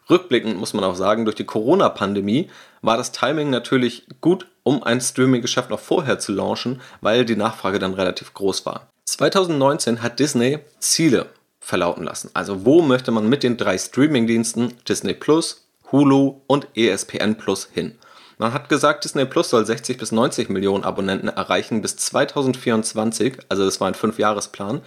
Rückblickend 0.08 0.56
muss 0.56 0.72
man 0.72 0.84
auch 0.84 0.94
sagen, 0.94 1.24
durch 1.24 1.36
die 1.36 1.44
Corona-Pandemie 1.44 2.48
war 2.80 2.96
das 2.96 3.12
Timing 3.12 3.50
natürlich 3.50 4.06
gut, 4.20 4.46
um 4.68 4.82
ein 4.82 5.00
Streaming-Geschäft 5.00 5.70
noch 5.70 5.80
vorher 5.80 6.18
zu 6.18 6.30
launchen, 6.30 6.82
weil 7.00 7.24
die 7.24 7.36
Nachfrage 7.36 7.78
dann 7.78 7.94
relativ 7.94 8.34
groß 8.34 8.66
war. 8.66 8.90
2019 9.06 10.02
hat 10.02 10.18
Disney 10.18 10.58
Ziele 10.78 11.30
verlauten 11.58 12.04
lassen. 12.04 12.30
Also 12.34 12.66
wo 12.66 12.82
möchte 12.82 13.10
man 13.10 13.30
mit 13.30 13.42
den 13.42 13.56
drei 13.56 13.78
Streaming-Diensten 13.78 14.74
Disney 14.86 15.14
Plus, 15.14 15.66
Hulu 15.90 16.42
und 16.46 16.68
ESPN 16.76 17.36
Plus 17.38 17.70
hin? 17.72 17.96
Man 18.36 18.52
hat 18.52 18.68
gesagt, 18.68 19.04
Disney 19.04 19.24
Plus 19.24 19.48
soll 19.48 19.64
60 19.64 19.96
bis 19.96 20.12
90 20.12 20.50
Millionen 20.50 20.84
Abonnenten 20.84 21.28
erreichen 21.28 21.80
bis 21.80 21.96
2024, 21.96 23.38
also 23.48 23.64
das 23.64 23.80
war 23.80 23.88
ein 23.88 23.94
Fünfjahresplan. 23.94 24.82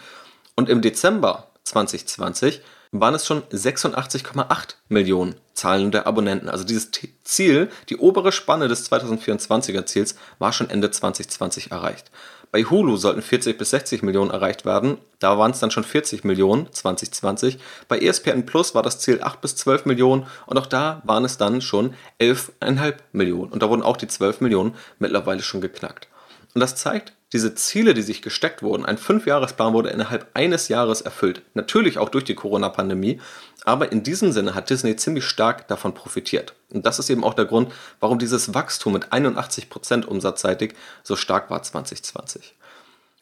Und 0.56 0.70
im 0.70 0.82
Dezember 0.82 1.48
2020 1.64 2.62
waren 2.92 3.16
es 3.16 3.26
schon 3.26 3.44
86,8 3.44 4.76
Millionen 4.90 5.36
zahlende 5.54 6.06
Abonnenten. 6.06 6.50
Also 6.50 6.64
dieses 6.64 6.92
Ziel, 7.24 7.70
die 7.90 7.98
obere 7.98 8.32
Spanne 8.32 8.68
des 8.68 8.92
2024er 8.92 9.86
Ziels, 9.86 10.16
war 10.40 10.52
schon 10.52 10.70
Ende 10.70 10.92
2020 10.92 11.72
erreicht. 11.72 12.12
Bei 12.52 12.64
Hulu 12.66 12.98
sollten 12.98 13.22
40 13.22 13.58
bis 13.58 13.70
60 13.70 14.04
Millionen 14.04 14.30
erreicht 14.30 14.66
werden. 14.66 14.98
Da 15.20 15.38
waren 15.38 15.52
es 15.52 15.60
dann 15.60 15.72
schon 15.72 15.86
40 15.86 16.26
Millionen 16.26 16.72
2020. 16.72 17.60
Bei 17.88 17.98
ESPN 17.98 18.46
Plus 18.46 18.76
war 18.76 18.84
das 18.84 19.00
Ziel 19.00 19.24
8 19.24 19.40
bis 19.40 19.56
12 19.56 19.86
Millionen 19.86 20.28
und 20.48 20.58
auch 20.58 20.66
da 20.66 21.02
waren 21.06 21.24
es 21.24 21.38
dann 21.38 21.62
schon 21.62 21.94
11,5 22.20 22.96
Millionen. 23.14 23.54
Und 23.54 23.64
da 23.64 23.70
wurden 23.70 23.84
auch 23.84 23.96
die 23.96 24.08
12 24.08 24.42
Millionen 24.42 24.76
mittlerweile 25.00 25.42
schon 25.42 25.62
geknackt. 25.62 26.10
Und 26.54 26.60
das 26.60 26.76
zeigt, 26.76 27.14
diese 27.34 27.56
Ziele, 27.56 27.94
die 27.94 28.02
sich 28.02 28.22
gesteckt 28.22 28.62
wurden, 28.62 28.86
ein 28.86 28.98
Fünfjahresplan 28.98 29.74
wurde 29.74 29.90
innerhalb 29.90 30.28
eines 30.34 30.68
Jahres 30.68 31.02
erfüllt. 31.02 31.42
Natürlich 31.54 31.98
auch 31.98 32.10
durch 32.10 32.26
die 32.26 32.36
Corona-Pandemie, 32.36 33.22
aber 33.64 33.92
in 33.92 34.04
diesem 34.04 34.32
Sinne 34.32 34.54
hat 34.54 34.70
Disney 34.70 34.96
ziemlich 34.98 35.26
stark 35.26 35.68
davon 35.68 35.94
profitiert. 35.94 36.54
Und 36.74 36.86
das 36.86 37.00
ist 37.00 37.10
eben 37.10 37.24
auch 37.24 37.34
der 37.34 37.46
Grund, 37.46 37.72
warum 38.00 38.20
dieses 38.20 38.54
Wachstum 38.54 38.94
mit 38.94 39.14
81% 39.14 40.06
umsatzseitig 40.06 40.74
so 41.04 41.16
stark 41.16 41.50
war 41.50 41.64
2020. 41.64 42.56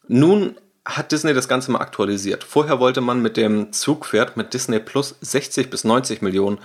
Nun 0.07 0.55
hat 0.85 1.11
Disney 1.11 1.33
das 1.33 1.47
Ganze 1.47 1.71
mal 1.71 1.81
aktualisiert. 1.81 2.43
Vorher 2.43 2.79
wollte 2.79 3.01
man 3.01 3.21
mit 3.21 3.37
dem 3.37 3.71
Zugpferd 3.71 4.37
mit 4.37 4.53
Disney 4.55 4.79
Plus 4.79 5.15
60 5.21 5.69
bis 5.69 5.83
90 5.83 6.23
Millionen 6.23 6.59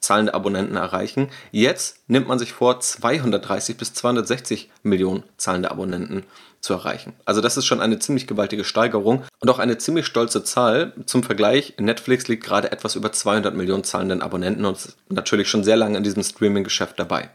zahlende 0.00 0.34
Abonnenten 0.34 0.76
erreichen. 0.76 1.28
Jetzt 1.52 1.98
nimmt 2.08 2.28
man 2.28 2.38
sich 2.38 2.52
vor, 2.52 2.80
230 2.80 3.76
bis 3.76 3.94
260 3.94 4.70
Millionen 4.82 5.22
zahlende 5.36 5.70
Abonnenten 5.70 6.24
zu 6.60 6.74
erreichen. 6.74 7.14
Also 7.24 7.40
das 7.40 7.56
ist 7.56 7.66
schon 7.66 7.80
eine 7.80 7.98
ziemlich 7.98 8.26
gewaltige 8.26 8.64
Steigerung 8.64 9.24
und 9.40 9.48
auch 9.48 9.58
eine 9.58 9.78
ziemlich 9.78 10.06
stolze 10.06 10.44
Zahl. 10.44 10.92
Zum 11.06 11.22
Vergleich, 11.22 11.74
Netflix 11.78 12.28
liegt 12.28 12.44
gerade 12.44 12.70
etwas 12.70 12.96
über 12.96 13.12
200 13.12 13.54
Millionen 13.54 13.84
zahlenden 13.84 14.22
Abonnenten 14.22 14.64
und 14.64 14.76
ist 14.76 14.96
natürlich 15.08 15.48
schon 15.48 15.64
sehr 15.64 15.76
lange 15.76 15.96
in 15.96 16.04
diesem 16.04 16.22
Streaming-Geschäft 16.22 16.98
dabei. 16.98 17.30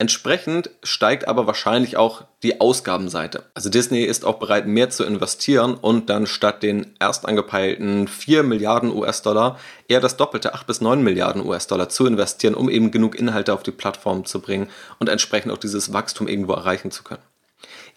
Entsprechend 0.00 0.70
steigt 0.82 1.28
aber 1.28 1.46
wahrscheinlich 1.46 1.98
auch 1.98 2.24
die 2.42 2.58
Ausgabenseite. 2.58 3.44
Also 3.52 3.68
Disney 3.68 4.00
ist 4.00 4.24
auch 4.24 4.38
bereit, 4.38 4.66
mehr 4.66 4.88
zu 4.88 5.04
investieren 5.04 5.74
und 5.74 6.08
dann 6.08 6.26
statt 6.26 6.62
den 6.62 6.94
erst 6.98 7.28
angepeilten 7.28 8.08
4 8.08 8.42
Milliarden 8.42 8.96
US-Dollar 8.96 9.58
eher 9.88 10.00
das 10.00 10.16
doppelte 10.16 10.54
8 10.54 10.66
bis 10.66 10.80
9 10.80 11.02
Milliarden 11.02 11.44
US-Dollar 11.44 11.90
zu 11.90 12.06
investieren, 12.06 12.54
um 12.54 12.70
eben 12.70 12.90
genug 12.90 13.14
Inhalte 13.14 13.52
auf 13.52 13.62
die 13.62 13.72
Plattform 13.72 14.24
zu 14.24 14.40
bringen 14.40 14.70
und 15.00 15.10
entsprechend 15.10 15.52
auch 15.52 15.58
dieses 15.58 15.92
Wachstum 15.92 16.28
irgendwo 16.28 16.54
erreichen 16.54 16.90
zu 16.90 17.02
können. 17.02 17.22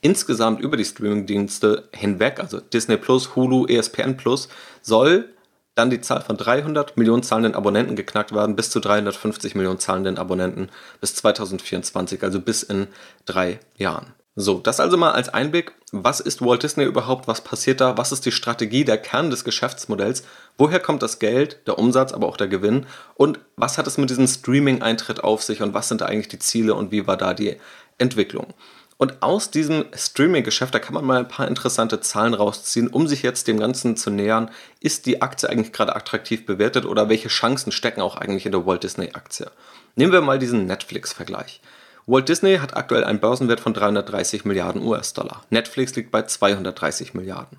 Insgesamt 0.01 0.59
über 0.59 0.75
die 0.75 0.83
Streaming-Dienste 0.83 1.87
hinweg, 1.93 2.41
also 2.41 2.59
Disney 2.59 2.97
Plus, 2.97 3.37
Hulu, 3.37 3.65
ESPN 3.67 4.17
Plus, 4.17 4.49
soll 4.81 5.29
dann 5.75 5.89
die 5.89 6.01
Zahl 6.01 6.21
von 6.21 6.37
300 6.37 6.97
Millionen 6.97 7.23
zahlenden 7.23 7.55
Abonnenten 7.55 7.95
geknackt 7.95 8.33
werden, 8.33 8.55
bis 8.55 8.69
zu 8.69 8.79
350 8.79 9.55
Millionen 9.55 9.79
zahlenden 9.79 10.17
Abonnenten 10.17 10.69
bis 11.01 11.15
2024, 11.15 12.23
also 12.23 12.39
bis 12.39 12.63
in 12.63 12.87
drei 13.25 13.59
Jahren. 13.77 14.13
So, 14.35 14.59
das 14.59 14.79
also 14.79 14.97
mal 14.97 15.11
als 15.11 15.29
Einblick. 15.29 15.73
Was 15.91 16.19
ist 16.19 16.41
Walt 16.41 16.63
Disney 16.63 16.85
überhaupt? 16.85 17.27
Was 17.27 17.41
passiert 17.41 17.81
da? 17.81 17.97
Was 17.97 18.11
ist 18.11 18.25
die 18.25 18.31
Strategie, 18.31 18.83
der 18.83 18.97
Kern 18.97 19.29
des 19.29 19.43
Geschäftsmodells? 19.43 20.23
Woher 20.57 20.79
kommt 20.79 21.03
das 21.03 21.19
Geld, 21.19 21.59
der 21.67 21.77
Umsatz, 21.77 22.13
aber 22.13 22.27
auch 22.27 22.37
der 22.37 22.47
Gewinn? 22.47 22.87
Und 23.13 23.39
was 23.57 23.77
hat 23.77 23.85
es 23.85 23.99
mit 23.99 24.09
diesem 24.09 24.27
Streaming-Eintritt 24.27 25.23
auf 25.23 25.43
sich 25.43 25.61
und 25.61 25.75
was 25.75 25.87
sind 25.87 26.01
da 26.01 26.07
eigentlich 26.07 26.29
die 26.29 26.39
Ziele 26.39 26.73
und 26.73 26.91
wie 26.91 27.05
war 27.05 27.15
da 27.15 27.35
die 27.35 27.57
Entwicklung? 27.99 28.55
Und 29.03 29.21
aus 29.21 29.51
diesem 29.51 29.83
Streaming-Geschäft, 29.93 30.73
da 30.73 30.79
kann 30.79 30.93
man 30.93 31.03
mal 31.03 31.19
ein 31.19 31.27
paar 31.27 31.49
interessante 31.49 31.99
Zahlen 31.99 32.33
rausziehen, 32.33 32.87
um 32.87 33.05
sich 33.05 33.21
jetzt 33.21 33.49
dem 33.49 33.59
Ganzen 33.59 33.97
zu 33.97 34.09
nähern. 34.09 34.49
Ist 34.79 35.07
die 35.07 35.21
Aktie 35.21 35.49
eigentlich 35.49 35.73
gerade 35.73 35.93
attraktiv 35.93 36.45
bewertet 36.45 36.85
oder 36.85 37.09
welche 37.09 37.27
Chancen 37.27 37.73
stecken 37.73 37.99
auch 37.99 38.15
eigentlich 38.15 38.45
in 38.45 38.53
der 38.53 38.65
Walt 38.65 38.83
Disney-Aktie? 38.83 39.51
Nehmen 39.97 40.13
wir 40.13 40.21
mal 40.21 40.39
diesen 40.39 40.67
Netflix-Vergleich. 40.67 41.59
Walt 42.05 42.29
Disney 42.29 42.59
hat 42.59 42.77
aktuell 42.77 43.03
einen 43.03 43.19
Börsenwert 43.19 43.59
von 43.59 43.73
330 43.73 44.45
Milliarden 44.45 44.81
US-Dollar. 44.81 45.43
Netflix 45.49 45.93
liegt 45.97 46.09
bei 46.09 46.21
230 46.21 47.13
Milliarden. 47.13 47.57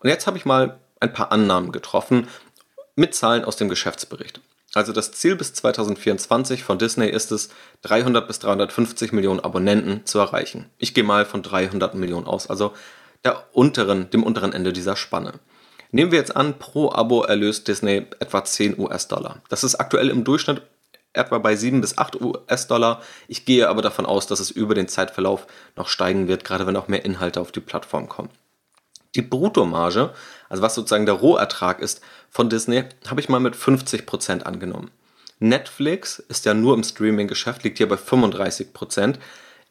Und 0.00 0.08
jetzt 0.08 0.26
habe 0.26 0.38
ich 0.38 0.46
mal 0.46 0.80
ein 1.00 1.12
paar 1.12 1.32
Annahmen 1.32 1.72
getroffen 1.72 2.28
mit 2.96 3.14
Zahlen 3.14 3.44
aus 3.44 3.56
dem 3.56 3.68
Geschäftsbericht. 3.68 4.40
Also 4.74 4.92
das 4.92 5.12
Ziel 5.12 5.36
bis 5.36 5.52
2024 5.52 6.64
von 6.64 6.78
Disney 6.78 7.08
ist 7.08 7.30
es, 7.30 7.50
300 7.82 8.26
bis 8.26 8.38
350 8.38 9.12
Millionen 9.12 9.40
Abonnenten 9.40 10.06
zu 10.06 10.18
erreichen. 10.18 10.70
Ich 10.78 10.94
gehe 10.94 11.04
mal 11.04 11.26
von 11.26 11.42
300 11.42 11.94
Millionen 11.94 12.26
aus, 12.26 12.48
also 12.48 12.72
der 13.24 13.44
unteren, 13.52 14.08
dem 14.10 14.22
unteren 14.22 14.52
Ende 14.52 14.72
dieser 14.72 14.96
Spanne. 14.96 15.34
Nehmen 15.90 16.10
wir 16.10 16.18
jetzt 16.18 16.34
an, 16.34 16.58
pro 16.58 16.90
Abo 16.90 17.22
erlöst 17.22 17.68
Disney 17.68 18.06
etwa 18.18 18.44
10 18.44 18.78
US-Dollar. 18.78 19.42
Das 19.50 19.62
ist 19.62 19.74
aktuell 19.74 20.08
im 20.08 20.24
Durchschnitt 20.24 20.62
etwa 21.12 21.36
bei 21.36 21.54
7 21.54 21.82
bis 21.82 21.98
8 21.98 22.22
US-Dollar. 22.22 23.02
Ich 23.28 23.44
gehe 23.44 23.68
aber 23.68 23.82
davon 23.82 24.06
aus, 24.06 24.26
dass 24.26 24.40
es 24.40 24.50
über 24.50 24.74
den 24.74 24.88
Zeitverlauf 24.88 25.46
noch 25.76 25.88
steigen 25.88 26.28
wird, 26.28 26.44
gerade 26.44 26.66
wenn 26.66 26.76
auch 26.76 26.88
mehr 26.88 27.04
Inhalte 27.04 27.42
auf 27.42 27.52
die 27.52 27.60
Plattform 27.60 28.08
kommen. 28.08 28.30
Die 29.14 29.22
Bruttomarge, 29.22 30.14
also 30.48 30.62
was 30.62 30.74
sozusagen 30.74 31.04
der 31.04 31.16
Rohertrag 31.16 31.80
ist 31.80 32.00
von 32.32 32.48
Disney, 32.48 32.84
habe 33.06 33.20
ich 33.20 33.28
mal 33.28 33.40
mit 33.40 33.54
50% 33.54 34.42
angenommen. 34.42 34.90
Netflix 35.38 36.18
ist 36.18 36.46
ja 36.46 36.54
nur 36.54 36.74
im 36.74 36.82
Streaming-Geschäft, 36.82 37.62
liegt 37.62 37.76
hier 37.76 37.88
bei 37.88 37.96
35%. 37.96 39.16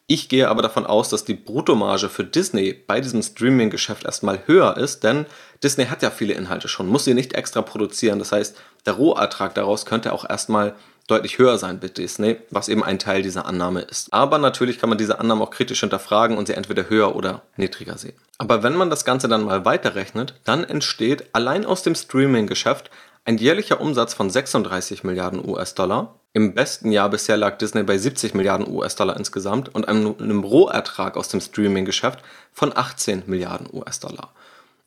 Ich 0.05 0.29
gehe 0.29 0.47
aber 0.47 0.61
davon 0.61 0.85
aus, 0.85 1.09
dass 1.09 1.25
die 1.25 1.33
Bruttomarge 1.33 2.07
für 2.07 2.23
Disney 2.23 2.73
bei 2.73 3.01
diesem 3.01 3.23
Streaming-Geschäft 3.23 4.05
erstmal 4.05 4.45
höher 4.45 4.77
ist, 4.77 5.03
denn 5.03 5.25
Disney 5.63 5.85
hat 5.85 6.03
ja 6.03 6.11
viele 6.11 6.33
Inhalte 6.33 6.67
schon, 6.67 6.87
muss 6.87 7.05
sie 7.05 7.15
nicht 7.15 7.33
extra 7.33 7.63
produzieren. 7.63 8.19
Das 8.19 8.31
heißt, 8.31 8.55
der 8.85 8.93
Rohertrag 8.93 9.55
daraus 9.55 9.87
könnte 9.87 10.13
auch 10.13 10.29
erstmal 10.29 10.75
deutlich 11.07 11.37
höher 11.37 11.57
sein 11.57 11.79
bei 11.79 11.87
Disney, 11.87 12.37
was 12.49 12.69
eben 12.69 12.83
ein 12.83 12.99
Teil 12.99 13.21
dieser 13.21 13.45
Annahme 13.45 13.81
ist. 13.81 14.13
Aber 14.13 14.37
natürlich 14.37 14.79
kann 14.79 14.89
man 14.89 14.97
diese 14.97 15.19
Annahme 15.19 15.43
auch 15.43 15.51
kritisch 15.51 15.81
hinterfragen 15.81 16.37
und 16.37 16.47
sie 16.47 16.53
entweder 16.53 16.89
höher 16.89 17.15
oder 17.15 17.41
niedriger 17.57 17.97
sehen. 17.97 18.13
Aber 18.37 18.63
wenn 18.63 18.75
man 18.75 18.89
das 18.89 19.05
Ganze 19.05 19.27
dann 19.27 19.43
mal 19.43 19.65
weiterrechnet, 19.65 20.35
dann 20.45 20.63
entsteht 20.63 21.25
allein 21.33 21.65
aus 21.65 21.83
dem 21.83 21.95
Streaming-Geschäft 21.95 22.89
ein 23.25 23.37
jährlicher 23.37 23.81
Umsatz 23.81 24.13
von 24.13 24.29
36 24.29 25.03
Milliarden 25.03 25.47
US-Dollar. 25.47 26.15
Im 26.33 26.53
besten 26.53 26.91
Jahr 26.91 27.09
bisher 27.09 27.37
lag 27.37 27.57
Disney 27.57 27.83
bei 27.83 27.97
70 27.97 28.33
Milliarden 28.33 28.67
US-Dollar 28.67 29.17
insgesamt 29.17 29.73
und 29.75 29.87
einem, 29.87 30.15
einem 30.17 30.43
Rohertrag 30.43 31.17
aus 31.17 31.27
dem 31.27 31.41
Streaming-Geschäft 31.41 32.19
von 32.53 32.75
18 32.75 33.23
Milliarden 33.27 33.67
US-Dollar. 33.71 34.31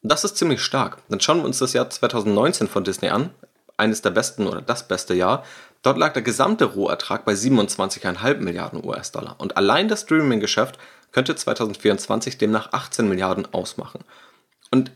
Das 0.02 0.24
ist 0.24 0.36
ziemlich 0.36 0.62
stark. 0.62 0.98
Dann 1.08 1.20
schauen 1.20 1.38
wir 1.38 1.44
uns 1.44 1.58
das 1.58 1.72
Jahr 1.72 1.88
2019 1.88 2.68
von 2.68 2.84
Disney 2.84 3.08
an. 3.08 3.30
Eines 3.76 4.02
der 4.02 4.10
besten 4.10 4.46
oder 4.46 4.62
das 4.62 4.86
beste 4.88 5.14
Jahr. 5.14 5.44
Dort 5.82 5.98
lag 5.98 6.12
der 6.12 6.22
gesamte 6.22 6.64
Rohertrag 6.64 7.24
bei 7.24 7.32
27,5 7.32 8.36
Milliarden 8.38 8.84
US-Dollar. 8.84 9.36
Und 9.38 9.56
allein 9.56 9.88
das 9.88 10.02
Streaming-Geschäft 10.02 10.78
könnte 11.12 11.34
2024 11.36 12.38
demnach 12.38 12.72
18 12.72 13.08
Milliarden 13.08 13.52
ausmachen. 13.52 14.04
Und 14.70 14.92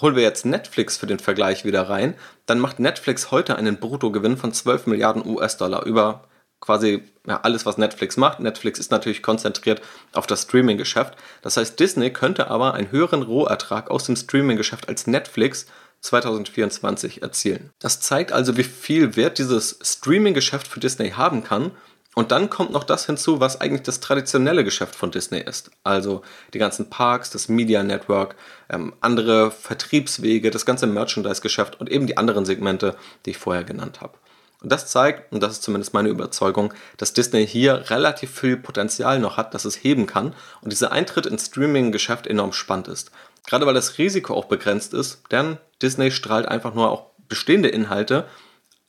holen 0.00 0.16
wir 0.16 0.22
jetzt 0.22 0.46
Netflix 0.46 0.96
für 0.96 1.06
den 1.06 1.18
Vergleich 1.18 1.64
wieder 1.64 1.88
rein, 1.88 2.14
dann 2.46 2.58
macht 2.58 2.80
Netflix 2.80 3.30
heute 3.30 3.56
einen 3.56 3.78
Bruttogewinn 3.78 4.36
von 4.36 4.52
12 4.52 4.86
Milliarden 4.86 5.26
US-Dollar 5.26 5.84
über 5.84 6.24
quasi 6.60 7.02
ja, 7.26 7.40
alles, 7.42 7.66
was 7.66 7.76
Netflix 7.76 8.16
macht. 8.16 8.40
Netflix 8.40 8.78
ist 8.78 8.90
natürlich 8.90 9.22
konzentriert 9.22 9.82
auf 10.12 10.26
das 10.26 10.42
Streaming-Geschäft. 10.42 11.16
Das 11.42 11.56
heißt, 11.56 11.78
Disney 11.78 12.10
könnte 12.10 12.48
aber 12.48 12.74
einen 12.74 12.90
höheren 12.90 13.22
Rohertrag 13.22 13.90
aus 13.90 14.04
dem 14.04 14.16
Streaming-Geschäft 14.16 14.88
als 14.88 15.06
Netflix 15.06 15.66
2024 16.02 17.22
erzielen. 17.22 17.70
Das 17.78 18.00
zeigt 18.00 18.32
also, 18.32 18.56
wie 18.56 18.64
viel 18.64 19.16
Wert 19.16 19.38
dieses 19.38 19.78
Streaming-Geschäft 19.82 20.66
für 20.66 20.80
Disney 20.80 21.10
haben 21.10 21.42
kann 21.42 21.72
und 22.14 22.30
dann 22.30 22.50
kommt 22.50 22.72
noch 22.72 22.84
das 22.84 23.06
hinzu, 23.06 23.40
was 23.40 23.60
eigentlich 23.60 23.82
das 23.82 24.00
traditionelle 24.00 24.64
Geschäft 24.64 24.94
von 24.94 25.10
Disney 25.10 25.40
ist. 25.40 25.70
Also 25.82 26.22
die 26.52 26.58
ganzen 26.58 26.90
Parks, 26.90 27.30
das 27.30 27.48
Media 27.48 27.82
Network, 27.82 28.36
ähm, 28.68 28.92
andere 29.00 29.50
Vertriebswege, 29.50 30.50
das 30.50 30.66
ganze 30.66 30.86
Merchandise-Geschäft 30.86 31.80
und 31.80 31.90
eben 31.90 32.06
die 32.06 32.18
anderen 32.18 32.44
Segmente, 32.44 32.96
die 33.24 33.30
ich 33.30 33.38
vorher 33.38 33.64
genannt 33.64 34.02
habe. 34.02 34.18
Und 34.62 34.70
das 34.70 34.86
zeigt, 34.86 35.32
und 35.32 35.42
das 35.42 35.52
ist 35.52 35.62
zumindest 35.62 35.92
meine 35.94 36.10
Überzeugung, 36.10 36.72
dass 36.96 37.14
Disney 37.14 37.46
hier 37.46 37.90
relativ 37.90 38.30
viel 38.30 38.56
Potenzial 38.56 39.18
noch 39.18 39.36
hat, 39.36 39.54
dass 39.54 39.64
es 39.64 39.82
heben 39.82 40.06
kann 40.06 40.34
und 40.60 40.70
dieser 40.70 40.92
Eintritt 40.92 41.26
ins 41.26 41.46
Streaming-Geschäft 41.46 42.26
enorm 42.26 42.52
spannend 42.52 42.88
ist. 42.88 43.10
Gerade 43.46 43.66
weil 43.66 43.74
das 43.74 43.98
Risiko 43.98 44.34
auch 44.34 44.46
begrenzt 44.46 44.94
ist, 44.94 45.22
denn 45.30 45.58
Disney 45.80 46.10
strahlt 46.10 46.46
einfach 46.46 46.74
nur 46.74 46.90
auch 46.90 47.06
bestehende 47.28 47.68
Inhalte 47.68 48.26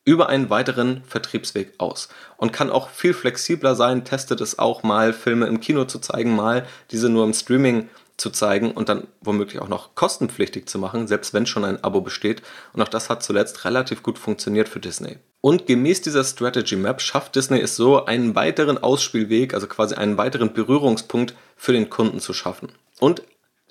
über 0.06 0.28
einen 0.30 0.50
weiteren 0.50 1.04
Vertriebsweg 1.06 1.74
aus 1.78 2.10
und 2.38 2.52
kann 2.52 2.70
auch 2.70 2.90
viel 2.90 3.14
flexibler 3.14 3.76
sein, 3.76 4.04
testet 4.04 4.42
es 4.42 4.60
auch 4.60 4.84
mal, 4.84 5.14
Filme 5.14 5.48
im 5.48 5.62
Kino 5.62 5.86
zu 5.86 6.00
zeigen, 6.00 6.36
mal 6.36 6.68
diese 6.92 7.10
nur 7.10 7.24
im 7.24 7.34
Streaming 7.34 7.90
zu 8.18 8.30
zeigen 8.30 8.72
und 8.72 8.90
dann 8.90 9.08
womöglich 9.22 9.62
auch 9.62 9.68
noch 9.68 9.96
kostenpflichtig 9.96 10.68
zu 10.68 10.78
machen, 10.78 11.08
selbst 11.08 11.34
wenn 11.34 11.46
schon 11.46 11.66
ein 11.66 11.84
Abo 11.84 12.02
besteht. 12.02 12.44
Und 12.74 12.82
auch 12.82 12.88
das 12.88 13.10
hat 13.10 13.24
zuletzt 13.24 13.66
relativ 13.66 14.04
gut 14.04 14.20
funktioniert 14.20 14.70
für 14.70 14.80
Disney. 14.80 15.18
Und 15.42 15.66
gemäß 15.66 16.02
dieser 16.02 16.24
Strategy 16.24 16.76
Map 16.76 17.02
schafft 17.02 17.36
Disney 17.36 17.60
es 17.60 17.76
so, 17.76 18.06
einen 18.06 18.36
weiteren 18.36 18.78
Ausspielweg, 18.78 19.54
also 19.54 19.68
quasi 19.68 19.96
einen 19.96 20.18
weiteren 20.18 20.54
Berührungspunkt 20.54 21.34
für 21.58 21.74
den 21.74 21.90
Kunden 21.90 22.20
zu 22.20 22.34
schaffen. 22.34 22.72
Und 23.00 23.24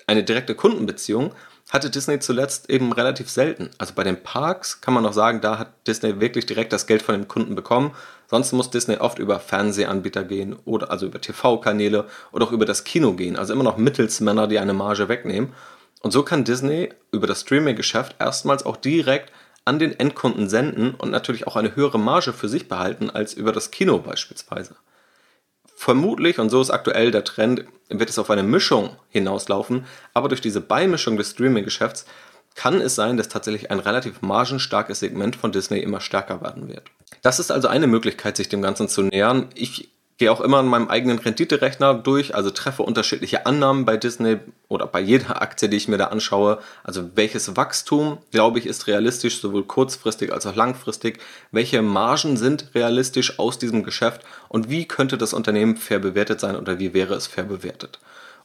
eine 0.07 0.23
direkte 0.23 0.55
Kundenbeziehung 0.55 1.33
hatte 1.69 1.89
Disney 1.89 2.19
zuletzt 2.19 2.69
eben 2.69 2.91
relativ 2.91 3.29
selten. 3.29 3.69
Also 3.77 3.93
bei 3.95 4.03
den 4.03 4.21
Parks 4.21 4.81
kann 4.81 4.93
man 4.93 5.03
noch 5.03 5.13
sagen, 5.13 5.41
da 5.41 5.57
hat 5.57 5.87
Disney 5.87 6.19
wirklich 6.19 6.45
direkt 6.45 6.73
das 6.73 6.87
Geld 6.87 7.01
von 7.01 7.15
dem 7.15 7.27
Kunden 7.27 7.55
bekommen. 7.55 7.95
Sonst 8.27 8.51
muss 8.51 8.69
Disney 8.69 8.97
oft 8.97 9.17
über 9.17 9.39
Fernsehanbieter 9.39 10.23
gehen 10.23 10.55
oder 10.65 10.91
also 10.91 11.05
über 11.05 11.21
TV-Kanäle 11.21 12.05
oder 12.31 12.45
auch 12.45 12.51
über 12.51 12.65
das 12.65 12.83
Kino 12.83 13.13
gehen. 13.13 13.37
Also 13.37 13.53
immer 13.53 13.63
noch 13.63 13.77
Mittelsmänner, 13.77 14.47
die 14.47 14.59
eine 14.59 14.73
Marge 14.73 15.07
wegnehmen. 15.07 15.53
Und 16.01 16.11
so 16.11 16.23
kann 16.23 16.43
Disney 16.43 16.89
über 17.11 17.27
das 17.27 17.41
Streaming-Geschäft 17.41 18.17
erstmals 18.19 18.65
auch 18.65 18.77
direkt 18.77 19.31
an 19.65 19.79
den 19.79 19.97
Endkunden 19.97 20.49
senden 20.49 20.93
und 20.93 21.11
natürlich 21.11 21.47
auch 21.47 21.55
eine 21.55 21.75
höhere 21.75 21.97
Marge 21.97 22.33
für 22.33 22.49
sich 22.49 22.67
behalten 22.67 23.09
als 23.09 23.33
über 23.33 23.53
das 23.53 23.71
Kino 23.71 23.99
beispielsweise. 23.99 24.75
Vermutlich, 25.83 26.39
und 26.39 26.49
so 26.49 26.61
ist 26.61 26.69
aktuell 26.69 27.11
der 27.11 27.25
Trend, 27.25 27.65
wird 27.89 28.09
es 28.09 28.17
auf 28.17 28.29
eine 28.29 28.41
Mischung 28.41 28.95
hinauslaufen, 29.09 29.85
aber 30.13 30.29
durch 30.29 30.39
diese 30.39 30.61
Beimischung 30.61 31.17
des 31.17 31.31
Streaming-Geschäfts 31.31 32.05
kann 32.55 32.79
es 32.79 32.95
sein, 32.95 33.17
dass 33.17 33.27
tatsächlich 33.27 33.69
ein 33.69 33.79
relativ 33.79 34.21
margenstarkes 34.21 35.01
Segment 35.01 35.35
von 35.35 35.51
Disney 35.51 35.79
immer 35.79 35.99
stärker 35.99 36.39
werden 36.41 36.69
wird. 36.69 36.83
Das 37.21 37.37
ist 37.37 37.51
also 37.51 37.67
eine 37.67 37.87
Möglichkeit, 37.87 38.37
sich 38.37 38.47
dem 38.47 38.61
Ganzen 38.61 38.87
zu 38.87 39.01
nähern. 39.01 39.49
Ich 39.55 39.92
gehe 40.17 40.31
auch 40.31 40.41
immer 40.41 40.59
in 40.59 40.67
meinem 40.67 40.87
eigenen 40.89 41.19
Renditerechner 41.19 41.93
durch, 41.93 42.35
also 42.35 42.49
treffe 42.49 42.83
unterschiedliche 42.83 43.45
Annahmen 43.45 43.85
bei 43.85 43.97
Disney 43.97 44.37
oder 44.67 44.85
bei 44.87 44.99
jeder 44.99 45.41
Aktie, 45.41 45.69
die 45.69 45.77
ich 45.77 45.87
mir 45.87 45.97
da 45.97 46.05
anschaue. 46.07 46.59
Also 46.83 47.09
welches 47.15 47.55
Wachstum, 47.55 48.19
glaube 48.31 48.59
ich, 48.59 48.65
ist 48.65 48.87
realistisch, 48.87 49.41
sowohl 49.41 49.63
kurzfristig 49.63 50.31
als 50.31 50.45
auch 50.45 50.55
langfristig. 50.55 51.19
Welche 51.51 51.81
Margen 51.81 52.37
sind 52.37 52.69
realistisch 52.75 53.39
aus 53.39 53.57
diesem 53.57 53.83
Geschäft 53.83 54.21
und 54.49 54.69
wie 54.69 54.87
könnte 54.87 55.17
das 55.17 55.33
Unternehmen 55.33 55.77
fair 55.77 55.99
bewertet 55.99 56.39
sein 56.39 56.55
oder 56.55 56.79
wie 56.79 56.93
wäre 56.93 57.15
es 57.15 57.27
fair 57.27 57.45
bewertet. 57.45 57.99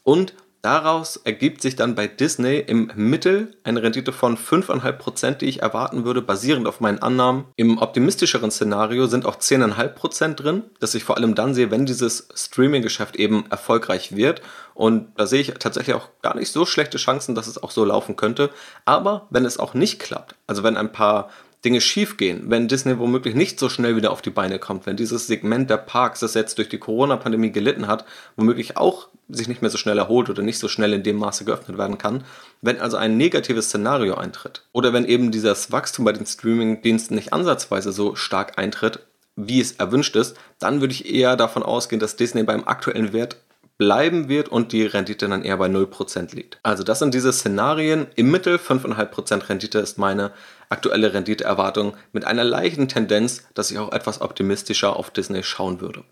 Und 0.04 0.35
Daraus 0.68 1.16
ergibt 1.16 1.62
sich 1.62 1.76
dann 1.76 1.94
bei 1.94 2.07
Disney 2.07 2.59
im 2.59 2.92
Mittel 2.94 3.57
eine 3.64 3.83
Rendite 3.83 4.12
von 4.12 4.37
5,5%, 4.37 5.38
die 5.38 5.46
ich 5.46 5.62
erwarten 5.62 6.04
würde, 6.04 6.20
basierend 6.20 6.66
auf 6.66 6.81
meinen 6.81 6.98
Annahmen. 6.98 7.46
Im 7.57 7.78
optimistischeren 7.78 8.50
Szenario 8.50 9.07
sind 9.07 9.24
auch 9.24 9.37
10,5% 9.37 10.35
drin, 10.35 10.64
dass 10.78 10.94
ich 10.94 11.04
vor 11.04 11.16
allem 11.16 11.35
dann 11.35 11.54
sehe, 11.54 11.70
wenn 11.70 11.87
dieses 11.87 12.28
Streaming-Geschäft 12.35 13.16
eben 13.16 13.46
erfolgreich 13.50 14.14
wird. 14.14 14.42
Und 14.74 15.09
da 15.16 15.26
sehe 15.26 15.40
ich 15.40 15.54
tatsächlich 15.54 15.96
auch 15.96 16.11
gar 16.20 16.37
nicht 16.37 16.52
so 16.52 16.66
schlechte 16.66 16.98
Chancen, 16.98 17.35
dass 17.35 17.46
es 17.46 17.62
auch 17.62 17.70
so 17.70 17.87
laufen 17.87 18.16
könnte. 18.16 18.50
Aber 18.85 19.26
wenn 19.31 19.46
es 19.46 19.59
auch 19.59 19.72
nicht 19.72 19.98
klappt, 19.98 20.35
also 20.46 20.64
wenn 20.64 20.76
ein 20.76 20.92
paar 20.92 21.31
Dinge 21.64 21.81
schiefgehen, 21.81 22.44
wenn 22.51 22.68
Disney 22.68 22.99
womöglich 22.99 23.35
nicht 23.35 23.59
so 23.59 23.68
schnell 23.68 23.97
wieder 23.97 24.12
auf 24.12 24.23
die 24.23 24.31
Beine 24.31 24.59
kommt, 24.59 24.87
wenn 24.87 24.97
dieses 24.97 25.27
Segment 25.27 25.68
der 25.68 25.77
Parks, 25.77 26.21
das 26.21 26.35
jetzt 26.35 26.59
durch 26.59 26.68
die 26.68 26.79
Corona-Pandemie 26.79 27.51
gelitten 27.51 27.88
hat, 27.88 28.05
womöglich 28.37 28.77
auch 28.77 29.09
sich 29.29 29.49
nicht 29.49 29.61
mehr 29.61 29.71
so 29.71 29.77
schnell 29.77 29.99
erholt 29.99 30.31
oder 30.31 30.42
nicht 30.42 30.59
so 30.59 30.68
schnell 30.68 30.92
in 30.92 31.03
dem 31.03 31.16
Maße 31.16 31.44
geöffnet 31.44 31.77
werden 31.77 31.99
kann, 31.99 32.25
wenn 32.62 32.81
also 32.81 32.97
ein 32.97 33.16
negatives 33.16 33.66
Szenario 33.66 34.14
eintritt 34.14 34.62
oder 34.73 34.92
wenn 34.92 35.05
eben 35.05 35.31
dieses 35.31 35.71
Wachstum 35.73 36.05
bei 36.05 36.12
den 36.12 36.27
Streaming-Diensten 36.27 37.14
nicht 37.14 37.33
ansatzweise 37.33 37.92
so 37.92 38.14
stark 38.14 38.59
eintritt, 38.59 39.01
wie 39.37 39.61
es 39.61 39.73
erwünscht 39.73 40.16
ist, 40.16 40.37
dann 40.59 40.81
würde 40.81 40.94
ich 40.94 41.12
eher 41.12 41.37
davon 41.37 41.62
ausgehen, 41.62 42.01
dass 42.01 42.16
Disney 42.16 42.42
beim 42.42 42.66
aktuellen 42.66 43.12
Wert 43.12 43.37
bleiben 43.78 44.28
wird 44.28 44.48
und 44.48 44.72
die 44.72 44.84
Rendite 44.84 45.28
dann 45.28 45.44
eher 45.44 45.56
bei 45.56 45.68
0% 45.68 46.34
liegt. 46.34 46.58
Also 46.64 46.82
das 46.82 46.98
sind 46.98 47.14
diese 47.14 47.32
Szenarien. 47.32 48.08
Im 48.16 48.30
Mittel 48.30 48.56
5,5% 48.56 49.48
Rendite 49.48 49.78
ist 49.78 49.98
meine 49.98 50.32
aktuelle 50.68 51.14
Renditeerwartung 51.14 51.94
mit 52.12 52.24
einer 52.24 52.44
leichten 52.44 52.88
Tendenz, 52.88 53.46
dass 53.54 53.70
ich 53.70 53.78
auch 53.78 53.92
etwas 53.92 54.20
optimistischer 54.20 54.96
auf 54.96 55.10
Disney 55.10 55.44
schauen 55.44 55.80
würde. 55.80 56.04